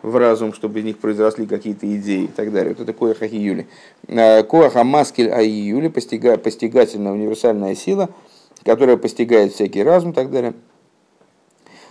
[0.00, 2.74] в разум, чтобы из них произросли какие-то идеи и так далее.
[2.74, 3.68] Вот это коях айюли.
[4.08, 8.08] Коах амаскель айюли, постигательная универсальная сила–
[8.64, 10.54] которая постигает всякий разум и так далее.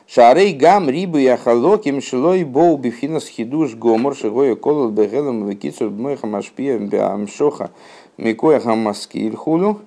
[0.08, 6.78] Шарей гам рибы яхалоким шилой боу бифхинас хидуш гомор шигою колол бегелем векицур бмеха машпия
[6.78, 7.72] бямшоха
[8.18, 9.82] микоя хамаски худу.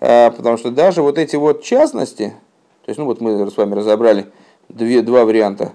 [0.00, 2.32] А, потому что даже вот эти вот частности,
[2.84, 4.26] то есть, ну вот мы с вами разобрали
[4.68, 5.72] две, два варианта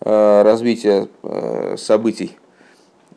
[0.00, 2.36] а, развития а, событий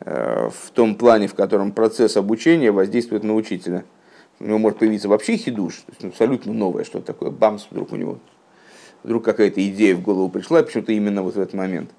[0.02, 3.84] в том плане, в котором процесс обучения воздействует на учителя–
[4.40, 7.96] у него может появиться вообще хидуш, то есть абсолютно новое, что такое, бамс, вдруг у
[7.96, 8.18] него,
[9.02, 11.90] вдруг какая-то идея в голову пришла, почему-то именно вот в этот момент.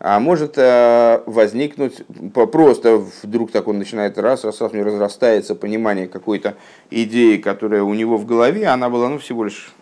[0.00, 5.56] А может э, возникнуть просто вдруг так он начинает раз, раз, раз, у него разрастается
[5.56, 6.56] понимание какой-то
[6.90, 9.72] идеи, которая у него в голове, она была ну, всего лишь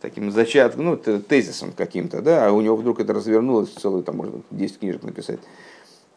[0.00, 4.42] таким зачатком, ну, тезисом каким-то, да, а у него вдруг это развернулось, целую, там, можно
[4.50, 5.38] 10 книжек написать.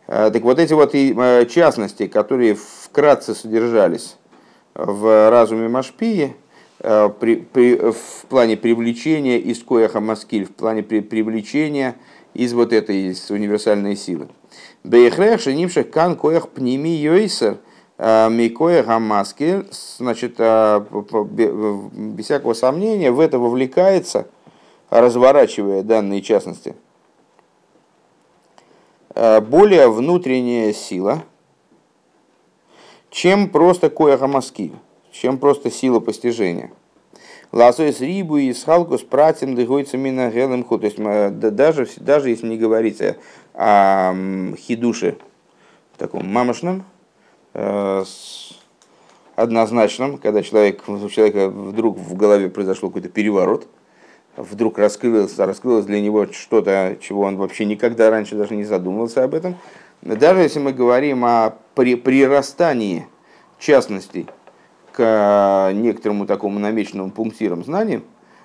[0.08, 4.18] А, так вот эти вот и, э, частности, которые вкратце содержались
[4.76, 6.36] в разуме Машпии
[6.80, 11.96] э, при, при, в плане привлечения из кояха маскиль, в плане при, привлечения
[12.34, 14.28] из вот этой из универсальной силы.
[14.84, 17.58] Бейхрех шенимших кан коях пними йойсер
[17.98, 19.66] э, микоях маскиль,
[19.98, 20.86] значит, э,
[21.94, 24.28] без всякого сомнения, в это вовлекается,
[24.90, 26.76] разворачивая данные частности,
[29.16, 31.24] более внутренняя сила–
[33.16, 34.74] чем просто кояхамаски,
[35.10, 36.72] чем просто сила постижения.
[37.54, 40.78] Ласоис рибу и схалку с пратим дыгойца мина гелем ху.
[40.78, 43.02] То есть даже, даже если не говорить
[43.54, 44.14] о
[44.58, 45.16] хидуше
[45.98, 46.84] таком мамошном,
[47.54, 48.04] э,
[49.38, 53.66] однозначном, когда человек, у человека вдруг в голове произошел какой-то переворот,
[54.36, 59.36] вдруг раскрылось, раскрылось для него что-то, чего он вообще никогда раньше даже не задумывался об
[59.36, 59.56] этом.
[60.06, 63.08] Даже если мы говорим о прирастании
[63.58, 64.28] частностей
[64.92, 68.04] к некоторому такому намеченному пунктирам знаниям,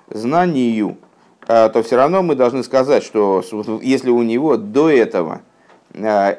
[0.08, 0.96] знанию,
[1.46, 3.44] а, то все равно мы должны сказать, что
[3.82, 5.42] если у него до этого
[5.94, 6.38] а,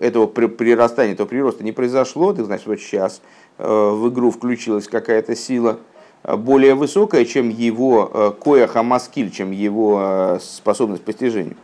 [0.00, 3.22] этого прирастания, этого прироста не произошло, так значит, вот сейчас
[3.56, 5.78] э, в игру включилась какая-то сила
[6.24, 11.56] э, более высокая, чем его э, кояха маскиль, чем его способность к постижению.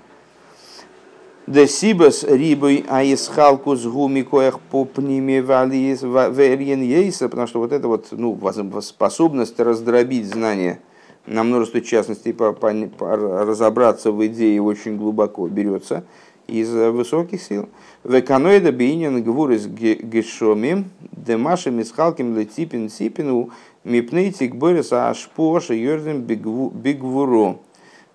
[1.46, 8.08] Да сибас рибой аисхалкус гуми коях попними валиес верьен ейса, потому что вот эта вот
[8.12, 8.38] ну,
[8.80, 10.80] способность раздробить знания
[11.26, 16.04] на множество частностей, по, по, по, разобраться в идее очень глубоко берется–
[16.46, 17.68] из высоких сил.
[18.04, 23.50] Веканоида бейнин гвурис гешомим, демаши мисхалким летипин сипину,
[23.82, 27.52] мипнейтик бориса ашпоша йордем бигвуро.
[27.52, 27.54] Э,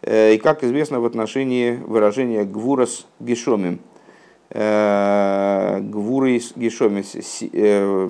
[0.02, 3.80] и как известно в отношении выражения гвурас гешомим.
[4.52, 7.04] Э, Гвурис гешомим,
[7.54, 8.10] э,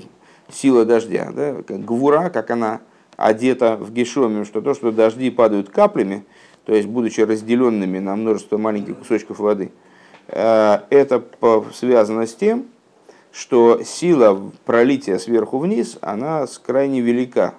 [0.52, 1.32] сила дождя.
[1.36, 1.56] Да?
[1.68, 2.82] Гвура, как она
[3.18, 6.24] одета в гешомим, что то, что дожди падают каплями,
[6.66, 9.72] то есть будучи разделенными на множество маленьких кусочков воды–
[10.32, 11.24] Э, это
[11.74, 12.68] связано с тем,
[13.32, 17.56] что сила пролития сверху вниз, она крайне велика.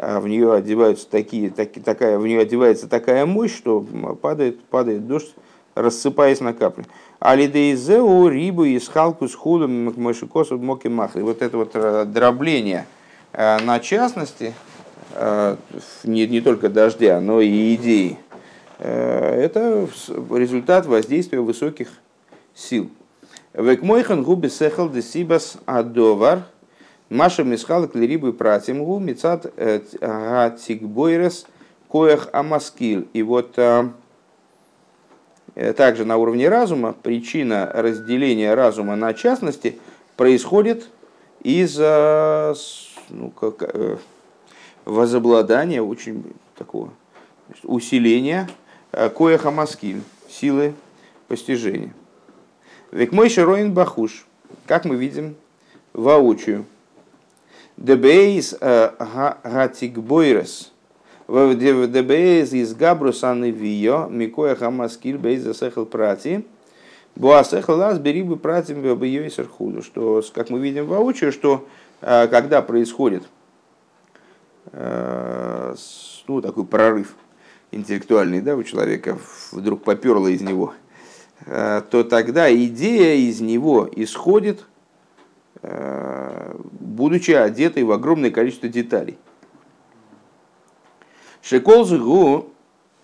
[0.00, 3.84] Э, в нее одеваются такие, так, такая, в нее одевается такая мощь, что
[4.22, 5.34] падает, падает дождь,
[5.74, 6.86] рассыпаясь на капли.
[7.18, 11.20] Алидейзеу рибу из халку с худом мышикосу моки махли.
[11.20, 12.86] Вот это вот э, дробление
[13.32, 14.54] на частности,
[16.02, 18.18] не, не только дождя, но и идеи,
[18.76, 19.86] это
[20.32, 21.90] результат воздействия высоких
[22.52, 22.90] сил.
[23.54, 26.42] Векмойхан губи сехал десибас адовар,
[27.10, 31.44] Маша мисхала клерибы пратим гу мецат э, гатикбойрес
[31.88, 33.08] коях амаскил.
[33.12, 33.88] И вот э,
[35.56, 39.80] э, также на уровне разума причина разделения разума на частности
[40.16, 40.88] происходит
[41.42, 43.98] из ну, как,
[44.84, 46.22] возобладания, очень
[46.56, 46.90] такого
[47.64, 48.48] усиления
[48.92, 50.74] коеха маскиль, силы
[51.26, 51.92] постижения.
[52.92, 54.26] Век мой широин бахуш,
[54.66, 55.34] как мы видим
[55.92, 56.66] воочию.
[57.80, 58.90] Дебейс э,
[59.42, 60.70] гатикбойрес.
[61.26, 66.44] Дебейс из габрусан вио, микоя хамаскиль бейз засехал прати.
[67.16, 69.82] Буасехал лаз бери бы пратим бейойсер худу.
[69.82, 71.66] Что, как мы видим воочию, что
[72.02, 73.22] э, когда происходит
[74.72, 75.74] э,
[76.28, 77.14] ну, такой прорыв
[77.70, 79.18] интеллектуальный да, у человека,
[79.52, 80.74] вдруг поперло из него–
[81.46, 84.66] то тогда идея из него исходит,
[85.62, 89.18] будучи одетой в огромное количество деталей.
[91.42, 92.50] Шеколзгу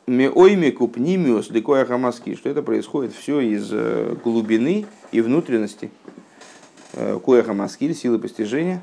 [0.07, 5.90] меойми купнимиус ликоя хамаски, что это происходит все из э, глубины и внутренности
[7.25, 8.83] коя хамаскиль, силы постижения.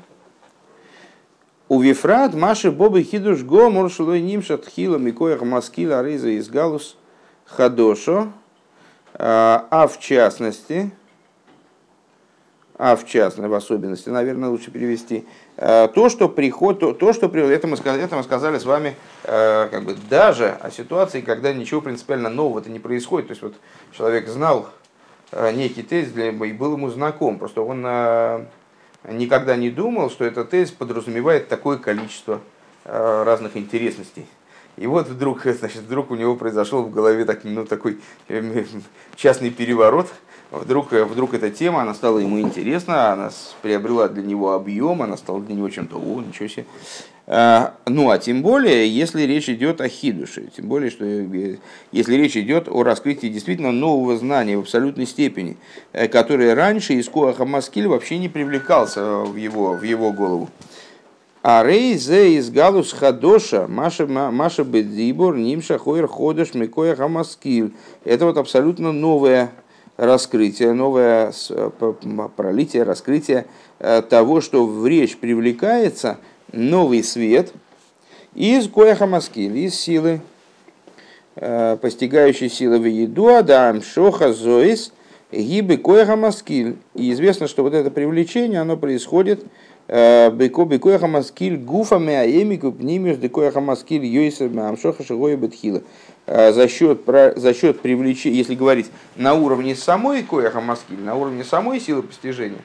[1.68, 6.96] У Вифрат Маши Бобы Хидуш Го Моршилой Нимшат Хила Микоя Хамаскиль Ариза из Галус
[7.46, 8.32] Хадошо
[9.16, 10.90] а в частности,
[12.76, 15.24] а в частности, в особенности, наверное, лучше перевести,
[15.56, 18.96] а, то, что приход, то, то что это мы, сказали, это мы сказали с вами
[19.24, 23.28] а, как бы даже о ситуации, когда ничего принципиально нового-то не происходит.
[23.28, 23.54] То есть вот
[23.92, 24.68] человек знал
[25.52, 27.80] некий тезис и был ему знаком, просто он
[29.08, 32.40] никогда не думал, что этот тезис подразумевает такое количество
[32.84, 34.26] разных интересностей.
[34.76, 38.64] И вот вдруг, значит, вдруг у него произошел в голове так, ну, такой э,
[39.16, 40.08] частный переворот.
[40.60, 43.30] Вдруг, э, вдруг эта тема, она стала ему интересна, она
[43.62, 46.64] приобрела для него объем, она стала для него чем-то, о, ничего себе.
[47.26, 51.56] А, ну, а тем более, если речь идет о хидуше, тем более, что э,
[51.90, 55.56] если речь идет о раскрытии действительно нового знания в абсолютной степени,
[55.92, 60.50] которое раньше из Коаха Маскиль вообще не привлекался в его, в его голову.
[61.46, 67.70] А рейзе из галус хадоша, маша, маша бедзибор, нимша хойр ходыш, микоя хамаскил.
[68.02, 69.52] Это вот абсолютно новое
[69.96, 71.32] раскрытие, новое
[72.36, 73.46] пролитие, раскрытие
[73.78, 76.18] э, того, что в речь привлекается
[76.52, 77.52] новый свет
[78.34, 80.20] из коя хамаскил, из силы,
[81.36, 84.92] э, постигающей силы в еду, адам шоха зоис,
[85.30, 86.76] гибы коя хамаскил.
[86.94, 89.44] И известно, что вот это привлечение, оно происходит
[89.86, 95.82] Бекоя хамаскиль гуфа меаемику пнимиус декоя хамаскиль йойса амшоха шигоя бетхила.
[96.26, 101.80] За счет, за счет привлечения, если говорить на уровне самой коя хамаскиль, на уровне самой
[101.80, 102.62] силы постижения,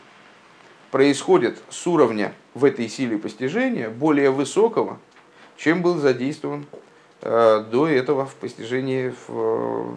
[0.91, 4.97] происходит с уровня в этой силе постижения более высокого,
[5.57, 6.66] чем был задействован
[7.22, 9.95] э, до этого в постижении в,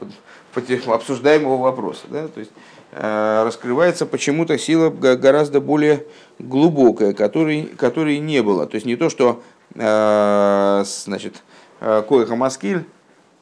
[0.00, 0.12] вот,
[0.54, 2.02] в обсуждаемого вопроса.
[2.08, 2.28] Да?
[2.28, 2.52] То есть
[2.92, 6.04] э, раскрывается почему-то сила гораздо более
[6.38, 8.66] глубокая, которой, которой не было.
[8.66, 9.42] То есть не то, что
[9.74, 11.42] э, значит,
[11.84, 12.84] Коиха Маскиль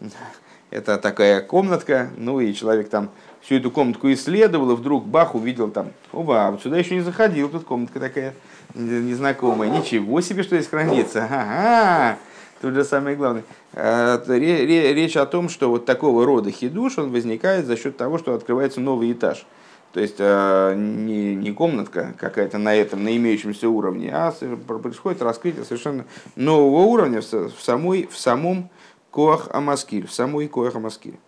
[0.71, 5.71] это такая комнатка, ну и человек там всю эту комнатку исследовал, и вдруг бах, увидел
[5.71, 8.35] там, оба, а вот сюда еще не заходил, тут комнатка такая
[8.75, 12.19] незнакомая, ничего себе, что здесь хранится, ага,
[12.61, 13.45] тут же самое главное.
[13.75, 18.35] А, речь о том, что вот такого рода хидуш, он возникает за счет того, что
[18.35, 19.47] открывается новый этаж.
[19.93, 24.33] То есть а, не, не комнатка какая-то на этом, на имеющемся уровне, а
[24.67, 28.71] происходит раскрытие совершенно нового уровня в, самой, в самом
[29.11, 31.19] Коах Амаскиль, в самой Коах Амаскиль.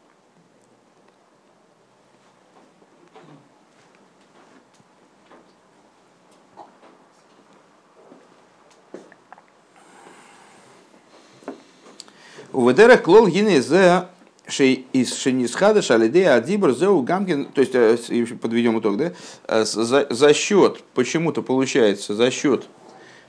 [12.55, 14.09] У Ведера клол гине за
[14.47, 17.97] из Шенисхада Шалидея Адибр Зеу Гамкин, то есть э,
[18.41, 19.13] подведем итог, да,
[19.49, 22.67] э, за, за счет, почему-то получается, за счет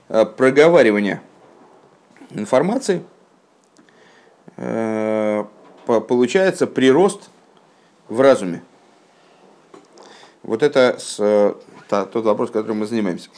[0.09, 1.21] э, проговаривания
[2.31, 3.03] информации,
[5.85, 7.29] получается прирост
[8.07, 8.63] в разуме.
[10.43, 11.55] Вот это с,
[11.87, 13.29] та, тот вопрос, которым мы занимаемся.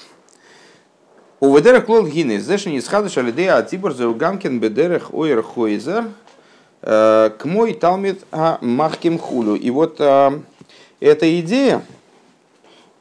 [1.39, 6.05] У ведерах клол гины, зешни из хадыш алидея атибор заугамкин бедерах ойр хойзер
[6.81, 9.55] к мой талмит а махким хулю.
[9.55, 10.39] И вот э,
[10.99, 11.83] эта идея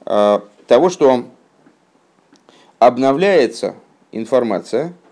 [0.04, 1.24] того, что
[2.78, 3.74] обновляется
[4.12, 4.92] информация–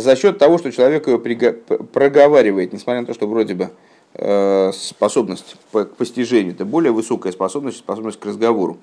[0.00, 3.70] за счет того, что человек ее проговаривает, несмотря на то, что вроде бы
[4.14, 8.78] э, способность к постижению, это более высокая способность, способность к разговору.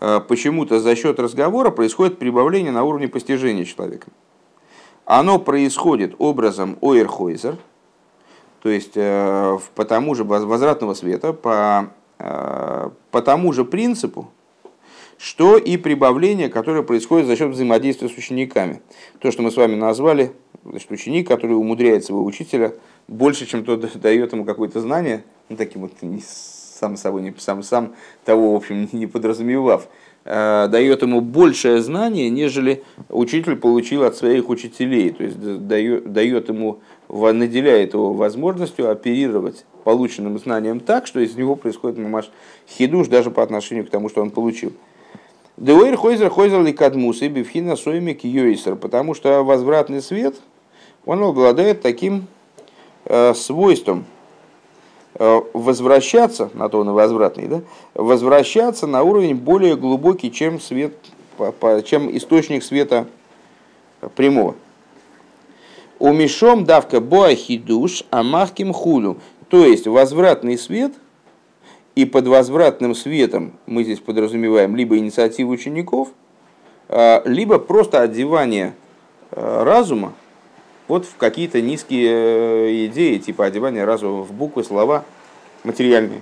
[0.00, 4.08] Э, почему-то за счет разговора происходит прибавление на уровне постижения человека.
[5.04, 7.56] Оно происходит образом ойрхойзер,
[8.62, 14.30] то есть э, по тому же возвратного света, по, по тому же принципу,
[15.20, 18.80] что и прибавление, которое происходит за счет взаимодействия с учениками.
[19.18, 20.32] То, что мы с вами назвали,
[20.64, 22.72] значит, ученик, который умудряет своего учителя
[23.06, 25.92] больше, чем тот дает ему какое-то знание, ну, таким вот
[26.80, 27.94] сам собой, не, сам, сам
[28.24, 29.88] того, в общем, не подразумевав, э,
[30.24, 35.10] дает ему большее знание, нежели учитель получил от своих учителей.
[35.10, 41.98] То есть дает, ему, наделяет его возможностью оперировать полученным знанием так, что из него происходит
[41.98, 42.30] мамаш
[42.68, 44.72] хидуш даже по отношению к тому, что он получил.
[45.56, 50.36] Деуэр хойзер хойзер ликадмус и бифхина соймик йойсер, потому что возвратный свет,
[51.04, 52.26] он обладает таким
[53.04, 54.19] э, свойством э,
[55.14, 57.62] возвращаться, на то он и возвратный, да,
[57.94, 60.94] возвращаться на уровень более глубокий, чем, свет,
[61.84, 63.06] чем источник света
[64.14, 64.54] прямого.
[65.98, 69.18] Умешом давка боахидуш амахким хулю.
[69.48, 70.92] То есть возвратный свет–
[71.94, 76.08] и под возвратным светом мы здесь подразумеваем либо инициативу учеников,
[76.88, 78.74] а, либо просто одевание
[79.32, 80.14] а, разума
[80.90, 85.04] вот в какие-то низкие э, идеи, типа одевания разума в буквы, слова
[85.64, 86.20] материальные.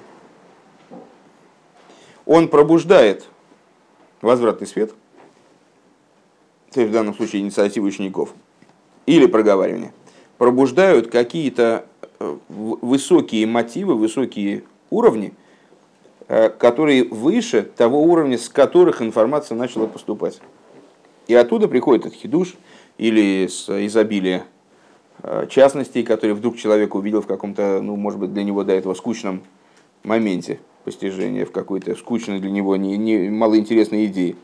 [2.25, 3.25] Он пробуждает
[4.21, 4.95] возвратный свет,
[6.73, 8.35] то есть в данном случае инициативу учеников,
[9.07, 9.93] или проговаривание,
[10.37, 11.87] пробуждают какие-то
[12.21, 15.35] э, высокие мотивы, высокие уровни–
[16.31, 20.41] Э, которые выше того уровня, с которых информация начала поступать.
[21.27, 22.55] И оттуда приходит этот хидуш
[22.99, 24.45] или с изобилия
[25.49, 29.43] частностей, которые вдруг человек увидел в каком-то, ну, может быть, для него до этого скучном
[30.05, 34.37] моменте постижения, в какой-то скучной для него не, не, малоинтересной идее.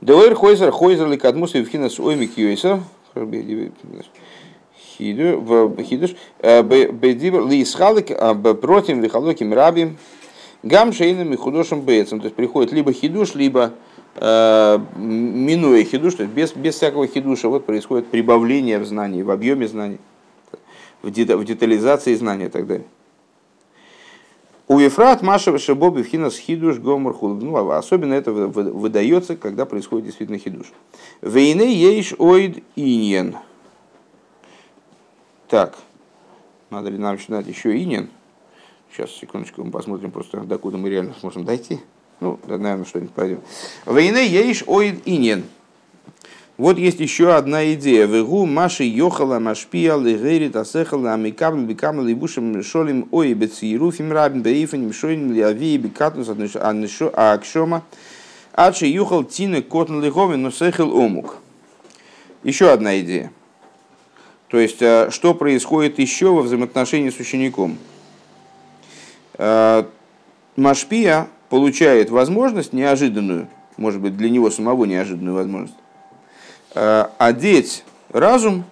[0.00, 2.80] Деойр хойзер хойзер ликадмус и вхинас оймик юйсер
[4.98, 8.08] хидуш, э, бедибр лисхалик
[8.60, 9.96] против лихалоким раби
[10.62, 12.20] гам шейным и худошим бейцем.
[12.20, 13.87] То есть приходит либо хидуш, либо э,
[14.20, 19.68] минуя хидуш, то есть без, без всякого хидуша вот происходит прибавление в знании, в объеме
[19.68, 19.98] знаний,
[21.02, 22.86] в, детализации знания и так далее.
[24.66, 30.38] У Ефрат Маша Шабоби Хинас Хидуш Гомор Ну, а особенно это выдается, когда происходит действительно
[30.38, 30.66] хидуш.
[31.22, 33.36] Вейне ейш оид иньен.
[35.48, 35.78] Так,
[36.68, 38.10] надо ли нам начинать еще инин?
[38.92, 41.80] Сейчас, секундочку, мы посмотрим просто, докуда мы реально сможем дойти.
[42.20, 43.40] Ну, наверное, что-нибудь пойдем.
[43.84, 45.44] Войны ейш оид инин.
[46.56, 48.06] Вот есть еще одна идея.
[48.06, 55.32] Вегу маши йохала машпия лигерит асехала амикабл бикамл либушим шолим ой бецируфим рабин бейфаним шойн
[55.32, 57.84] лиави бикатнус акшома
[58.52, 61.36] адши юхал тины котн лиховин но сехил омук.
[62.42, 63.30] Еще одна идея.
[64.48, 67.78] То есть, э, что происходит еще во взаимоотношении с учеником?
[69.34, 69.84] Э,
[70.56, 75.74] Машпия получает возможность неожиданную, может быть, для него самого неожиданную возможность,
[76.74, 78.64] Э, одеть разум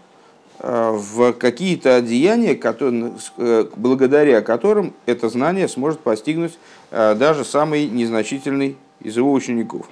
[0.59, 6.59] э, в какие-то одеяния, которые, э, благодаря которым это знание сможет постигнуть
[6.91, 9.89] даже самый незначительный из его учеников.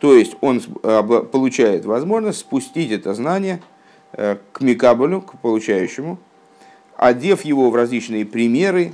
[0.00, 3.62] То есть он получает возможность спустить это знание
[4.10, 6.18] к Микабелю, к получающему,
[6.96, 8.92] одев его в различные примеры,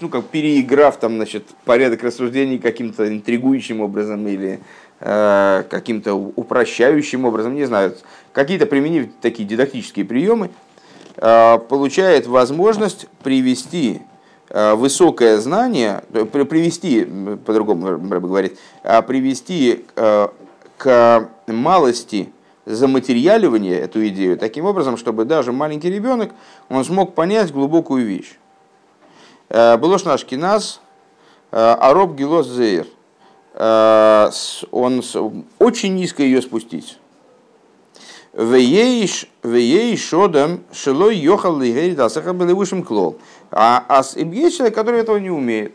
[0.00, 4.60] ну, как переиграв там, значит, порядок рассуждений каким-то интригующим образом или
[5.04, 7.96] Э, каким-то упрощающим образом, не знаю,
[8.32, 10.50] какие-то применив такие дидактические приемы,
[11.16, 14.02] э, получает возможность привести
[14.48, 17.04] э, высокое знание, привести,
[17.44, 18.60] по-другому говорит,
[19.08, 19.84] привести
[20.76, 22.28] к малости
[22.64, 26.30] заматериаливания эту идею таким образом, чтобы даже маленький ребенок
[26.68, 28.36] он смог понять глубокую вещь.
[29.52, 30.80] Было ж наш киназ,
[31.50, 32.86] ароб гилос зейр–
[33.54, 34.30] Э,
[34.70, 35.02] он
[35.58, 36.98] очень низко ее спустить.
[38.32, 39.28] Вееш
[40.00, 43.18] шодам шилой йохал лигерит асаха были высшим клол.
[43.50, 45.74] А, а есть человек, который этого не умеет.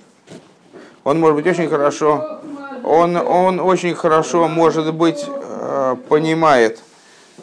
[1.03, 2.41] Он может быть очень хорошо,
[2.83, 6.81] он, он очень хорошо, может быть, э, понимает,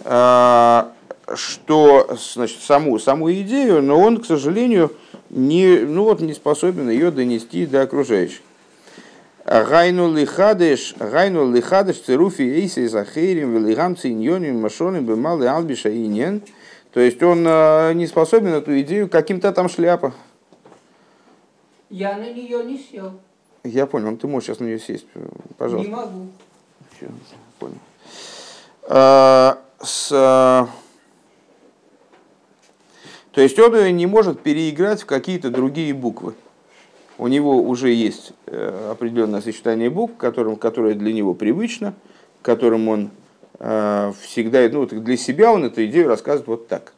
[0.05, 0.85] э,
[1.35, 4.93] что значит, саму, саму идею, но он, к сожалению,
[5.35, 8.41] не, ну вот, не способен ее донести до окружающих.
[9.45, 16.41] Гайну лихадеш, гайну лихадеш цируфи эйси захейрим, велигам циньоним, машоним, бемалы албиша и нен.
[16.93, 20.15] То есть он э, не способен эту идею каким-то там шляпа.
[21.91, 23.13] Я на нее не сел.
[23.65, 25.07] Я понял, ты можешь сейчас на нее сесть,
[25.59, 25.91] пожалуйста.
[25.91, 26.29] Не могу.
[26.97, 27.07] Все,
[27.59, 27.79] понял.
[28.83, 30.69] А, с, а,
[33.35, 36.35] то есть он не может переиграть в какие-то другие буквы
[37.19, 41.95] у него уже есть э, определенное сочетание букв, которым, которое для него привычно,
[42.43, 43.11] которым он
[43.59, 46.93] э, всегда, ну, для себя он эту идею рассказывает вот так.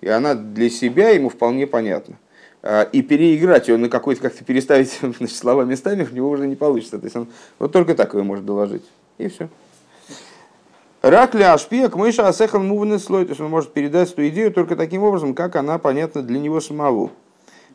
[0.00, 2.16] И она для себя ему вполне понятна.
[2.62, 6.56] Э, и переиграть ее на какой-то, как-то переставить значит, слова местами у него уже не
[6.56, 6.98] получится.
[6.98, 8.84] То есть он вот только так его может доложить.
[9.18, 9.48] И все.
[11.04, 13.26] Рак ли ашпия к мыша асехал мувный слой.
[13.26, 16.62] То есть он может передать эту идею только таким образом, как она понятна для него
[16.62, 17.10] самого.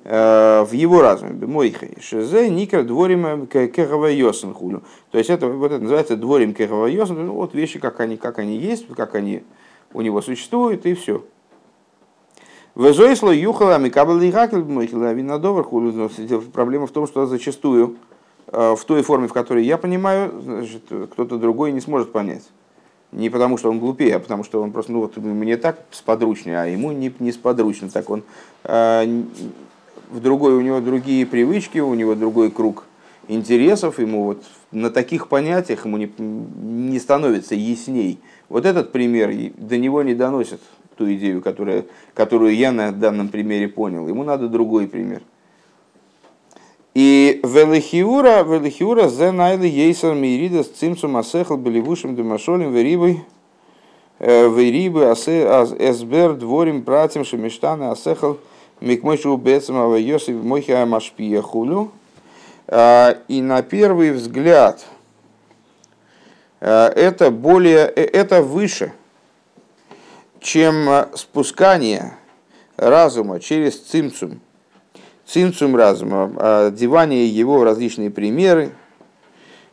[0.03, 1.45] Э, в его разуме.
[1.45, 1.95] Мойхай.
[2.01, 4.09] Шезе никер дворим кехава
[4.55, 4.81] хулю.
[5.11, 8.57] То есть это, вот это называется дворим кехава Ну, вот вещи, как они, как они
[8.57, 9.43] есть, как они
[9.93, 11.23] у него существуют, и все.
[12.73, 16.09] Везойсло юхала микабл и хакел мойхила винодовар хулю.
[16.51, 17.97] Проблема в том, что зачастую
[18.47, 22.49] э, в той форме, в которой я понимаю, значит, кто-то другой не сможет понять.
[23.11, 26.61] Не потому, что он глупее, а потому, что он просто, ну вот мне так сподручнее,
[26.61, 27.89] а ему не, не сподручно.
[27.89, 28.23] Так он
[28.63, 29.23] э,
[30.11, 32.85] в другой, у него другие привычки, у него другой круг
[33.27, 38.19] интересов, ему вот на таких понятиях ему не, не становится ясней.
[38.47, 40.61] Вот этот пример до него не доносит
[40.97, 44.07] ту идею, которая, которую я на данном примере понял.
[44.07, 45.21] Ему надо другой пример.
[46.99, 53.23] И велихиура, велихиура зе найли ейсар с цимсум асехал беливушим демашолем верибой
[54.19, 58.37] э, верибы эсбер дворим братьям шемештаны асехал
[58.81, 61.89] Микмойшу Бецмава Йосиф Мойхия Машпия Хулю.
[62.67, 64.85] А, и на первый взгляд
[66.59, 68.91] а, это более, э, это выше,
[70.41, 72.17] чем спускание
[72.75, 74.41] разума через цимцум,
[75.29, 78.71] цимцум разума, одевание его в различные примеры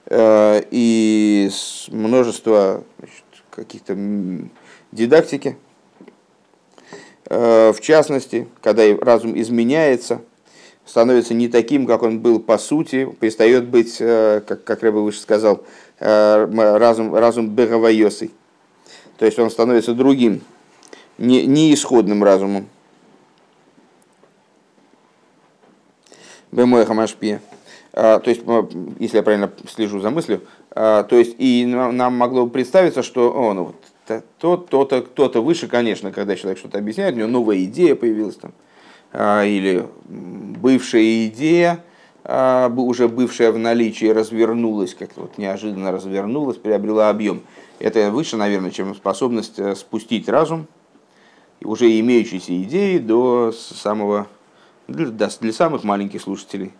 [0.06, 1.50] а, и
[1.88, 2.84] множество
[3.50, 3.96] каких-то
[4.92, 5.56] дидактики–
[7.28, 10.20] Э, в частности, когда разум изменяется,
[10.84, 15.64] становится не таким, как он был по сути, перестает быть, как, как Рэба выше сказал,
[15.98, 18.30] разум, разум бегавайосой.
[19.18, 20.42] То есть он становится другим,
[21.18, 22.68] не, не исходным разумом.
[26.56, 27.40] Бемой хамашпия.
[27.92, 28.42] То есть,
[28.98, 30.42] если я правильно слежу за мыслью,
[30.74, 33.74] то есть и нам могло представиться, что о, ну,
[34.38, 38.52] то кто-то кто выше, конечно, когда человек что-то объясняет, у него новая идея появилась там,
[39.12, 41.84] а, или бывшая идея
[42.24, 47.42] а, уже бывшая в наличии, развернулась, как-то вот неожиданно развернулась, приобрела объем.
[47.78, 50.66] Это выше, наверное, чем способность э, спустить разум,
[51.62, 54.28] уже имеющиеся идеи до самого,
[54.88, 56.72] для, для самых маленьких слушателей.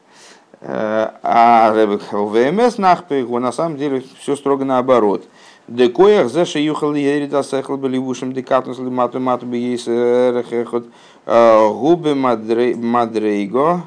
[0.61, 1.73] Э, а
[2.13, 5.25] ВМС нахпех, на самом деле все строго наоборот.
[5.69, 10.87] Декоях за шеюхал ерида сехал беливушем декатнус лимату мату бейс рехехот
[11.27, 13.83] э, губы мадрейго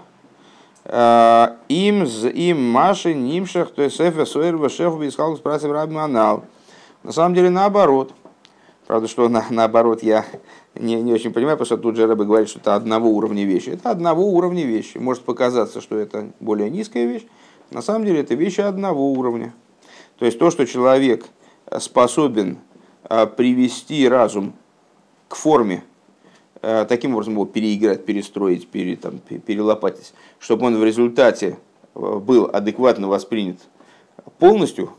[0.90, 6.46] им з им маши нимшах то есть эфе суэр вашех бисхал спрасив раби манал.
[7.04, 8.12] На самом деле наоборот.
[8.90, 10.26] Правда, что на, наоборот я
[10.74, 13.70] не, не очень понимаю, потому что тут же Рэбе говорит, что это одного уровня вещи.
[13.70, 14.98] Это одного уровня вещи.
[14.98, 17.28] Может показаться, что это более низкая вещь.
[17.70, 19.54] На самом деле это вещи одного уровня.
[20.18, 21.28] То есть то, что человек
[21.78, 22.58] способен
[23.04, 24.54] а, привести разум
[25.28, 25.84] к форме,
[26.64, 31.60] а, таким образом его переиграть, перестроить, пере, там, перелопатить, чтобы он в результате
[31.94, 33.60] а, был адекватно воспринят
[34.40, 34.90] полностью,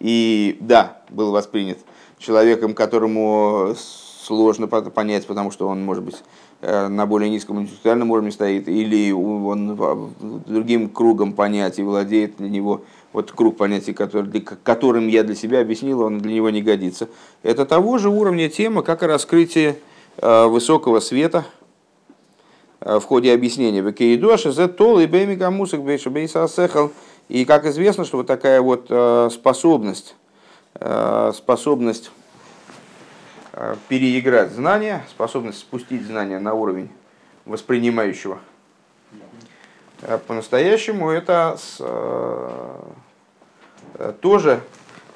[0.00, 1.78] и да, был воспринят
[2.18, 6.16] человеком, которому сложно понять, потому что он, может быть,
[6.60, 9.76] э, на более низком интеллектуальном уровне стоит, или он
[10.46, 12.82] другим кругом понятий владеет для него,
[13.12, 17.08] вот круг понятий, который, которым я для себя объяснил, он для него не годится.
[17.42, 19.78] Это того же уровня тема, как и раскрытие
[20.18, 21.44] э, высокого света
[22.80, 23.80] э, в ходе объяснения.
[23.80, 24.16] И
[27.44, 28.86] как известно, что вот такая вот
[29.32, 30.16] способность,
[31.34, 32.10] способность
[33.52, 36.88] Э, переиграть знания, способность спустить знания на уровень
[37.44, 38.38] воспринимающего.
[40.02, 42.92] Э, по-настоящему это э,
[44.20, 44.62] тоже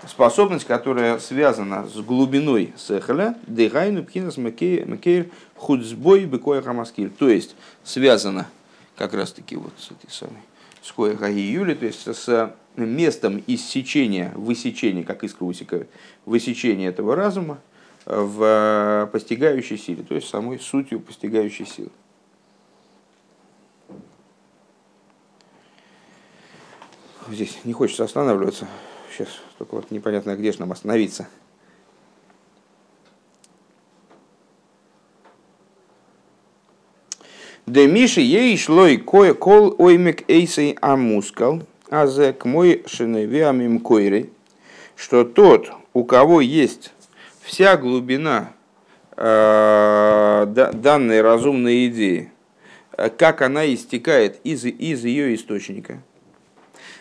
[0.09, 7.11] способность, которая связана с глубиной сехаля, дыхайну пхинас макейр худсбой бекоя хамаскир.
[7.11, 7.55] То есть
[7.85, 8.49] связана
[8.97, 10.43] как раз таки вот с этой самой
[10.85, 15.89] с юли, то есть с местом иссечения, высечения, как искра высекают,
[16.26, 17.59] высечения этого разума,
[18.05, 21.91] в э, постигающей силе, то есть самой сутью постигающей силы.
[27.30, 28.68] Здесь не хочется останавливаться.
[29.11, 31.26] Сейчас только вот непонятно, где же нам остановиться.
[37.67, 44.31] Де Миши ей шлой кое кол оймек эйсей амускал, а зе к мой шиневиамим койры,
[44.97, 46.93] что тот, у кого есть
[47.41, 48.53] вся глубина
[49.17, 52.31] э, данной разумной идеи,
[53.17, 56.03] как она истекает из, из ее источника.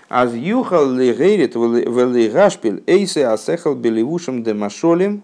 [0.07, 5.23] Аз юхал ли гейрит вели гашпиль эйсе асехал беливушем демашолем,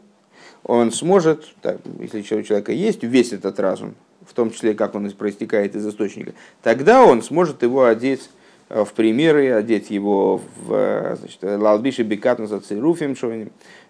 [0.64, 3.96] он сможет, так, если у человека есть весь этот разум,
[4.30, 8.30] в том числе как он проистекает из источника, тогда он сможет его одеть
[8.70, 13.16] Э, в примеры, одеть его в э, значит, лалбиши бекатн за цируфим,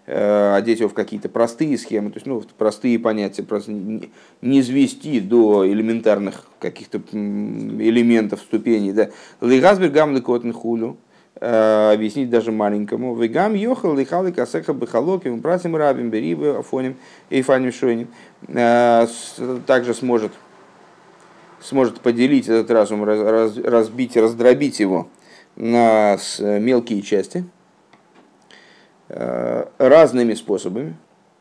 [0.06, 5.20] э, одеть его в какие-то простые схемы, то есть ну, простые понятия, просто не извести
[5.20, 8.92] до элементарных каких-то элементов, ступеней.
[8.92, 9.10] Да.
[9.42, 10.20] Лигазбер гам
[10.54, 10.96] хулю,
[11.36, 13.14] объяснить даже маленькому.
[13.14, 16.96] Вегам йохал лихалы касеха бахалоким, братьям рабим, берибы, афоним,
[17.30, 18.08] эйфаним шойним.
[19.66, 20.32] Также сможет
[21.62, 25.08] сможет поделить этот разум, разбить, раздробить его
[25.56, 27.44] на мелкие части
[29.08, 30.96] э, разными способами,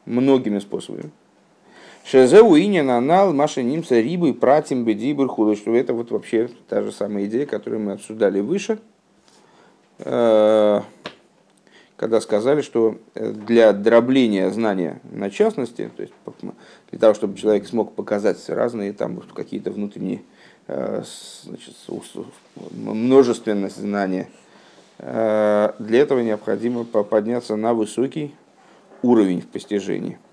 [0.05, 1.11] многими способами.
[2.03, 6.91] Шезеу инин анал маша нимса рибы пратим бедибр худо, что это вот вообще та же
[6.91, 8.79] самая идея, которую мы обсуждали выше.
[9.99, 10.81] Э,
[11.95, 16.13] когда сказали, что для дробления знания на частности, то есть
[16.91, 20.21] для того, чтобы человек смог показать разные там какие-то внутренние
[20.67, 21.03] э,
[21.43, 21.75] значит,
[22.71, 24.29] множественность знания,
[24.99, 28.33] э, для этого необходимо подняться на высокий
[29.01, 30.17] уровень в постижении–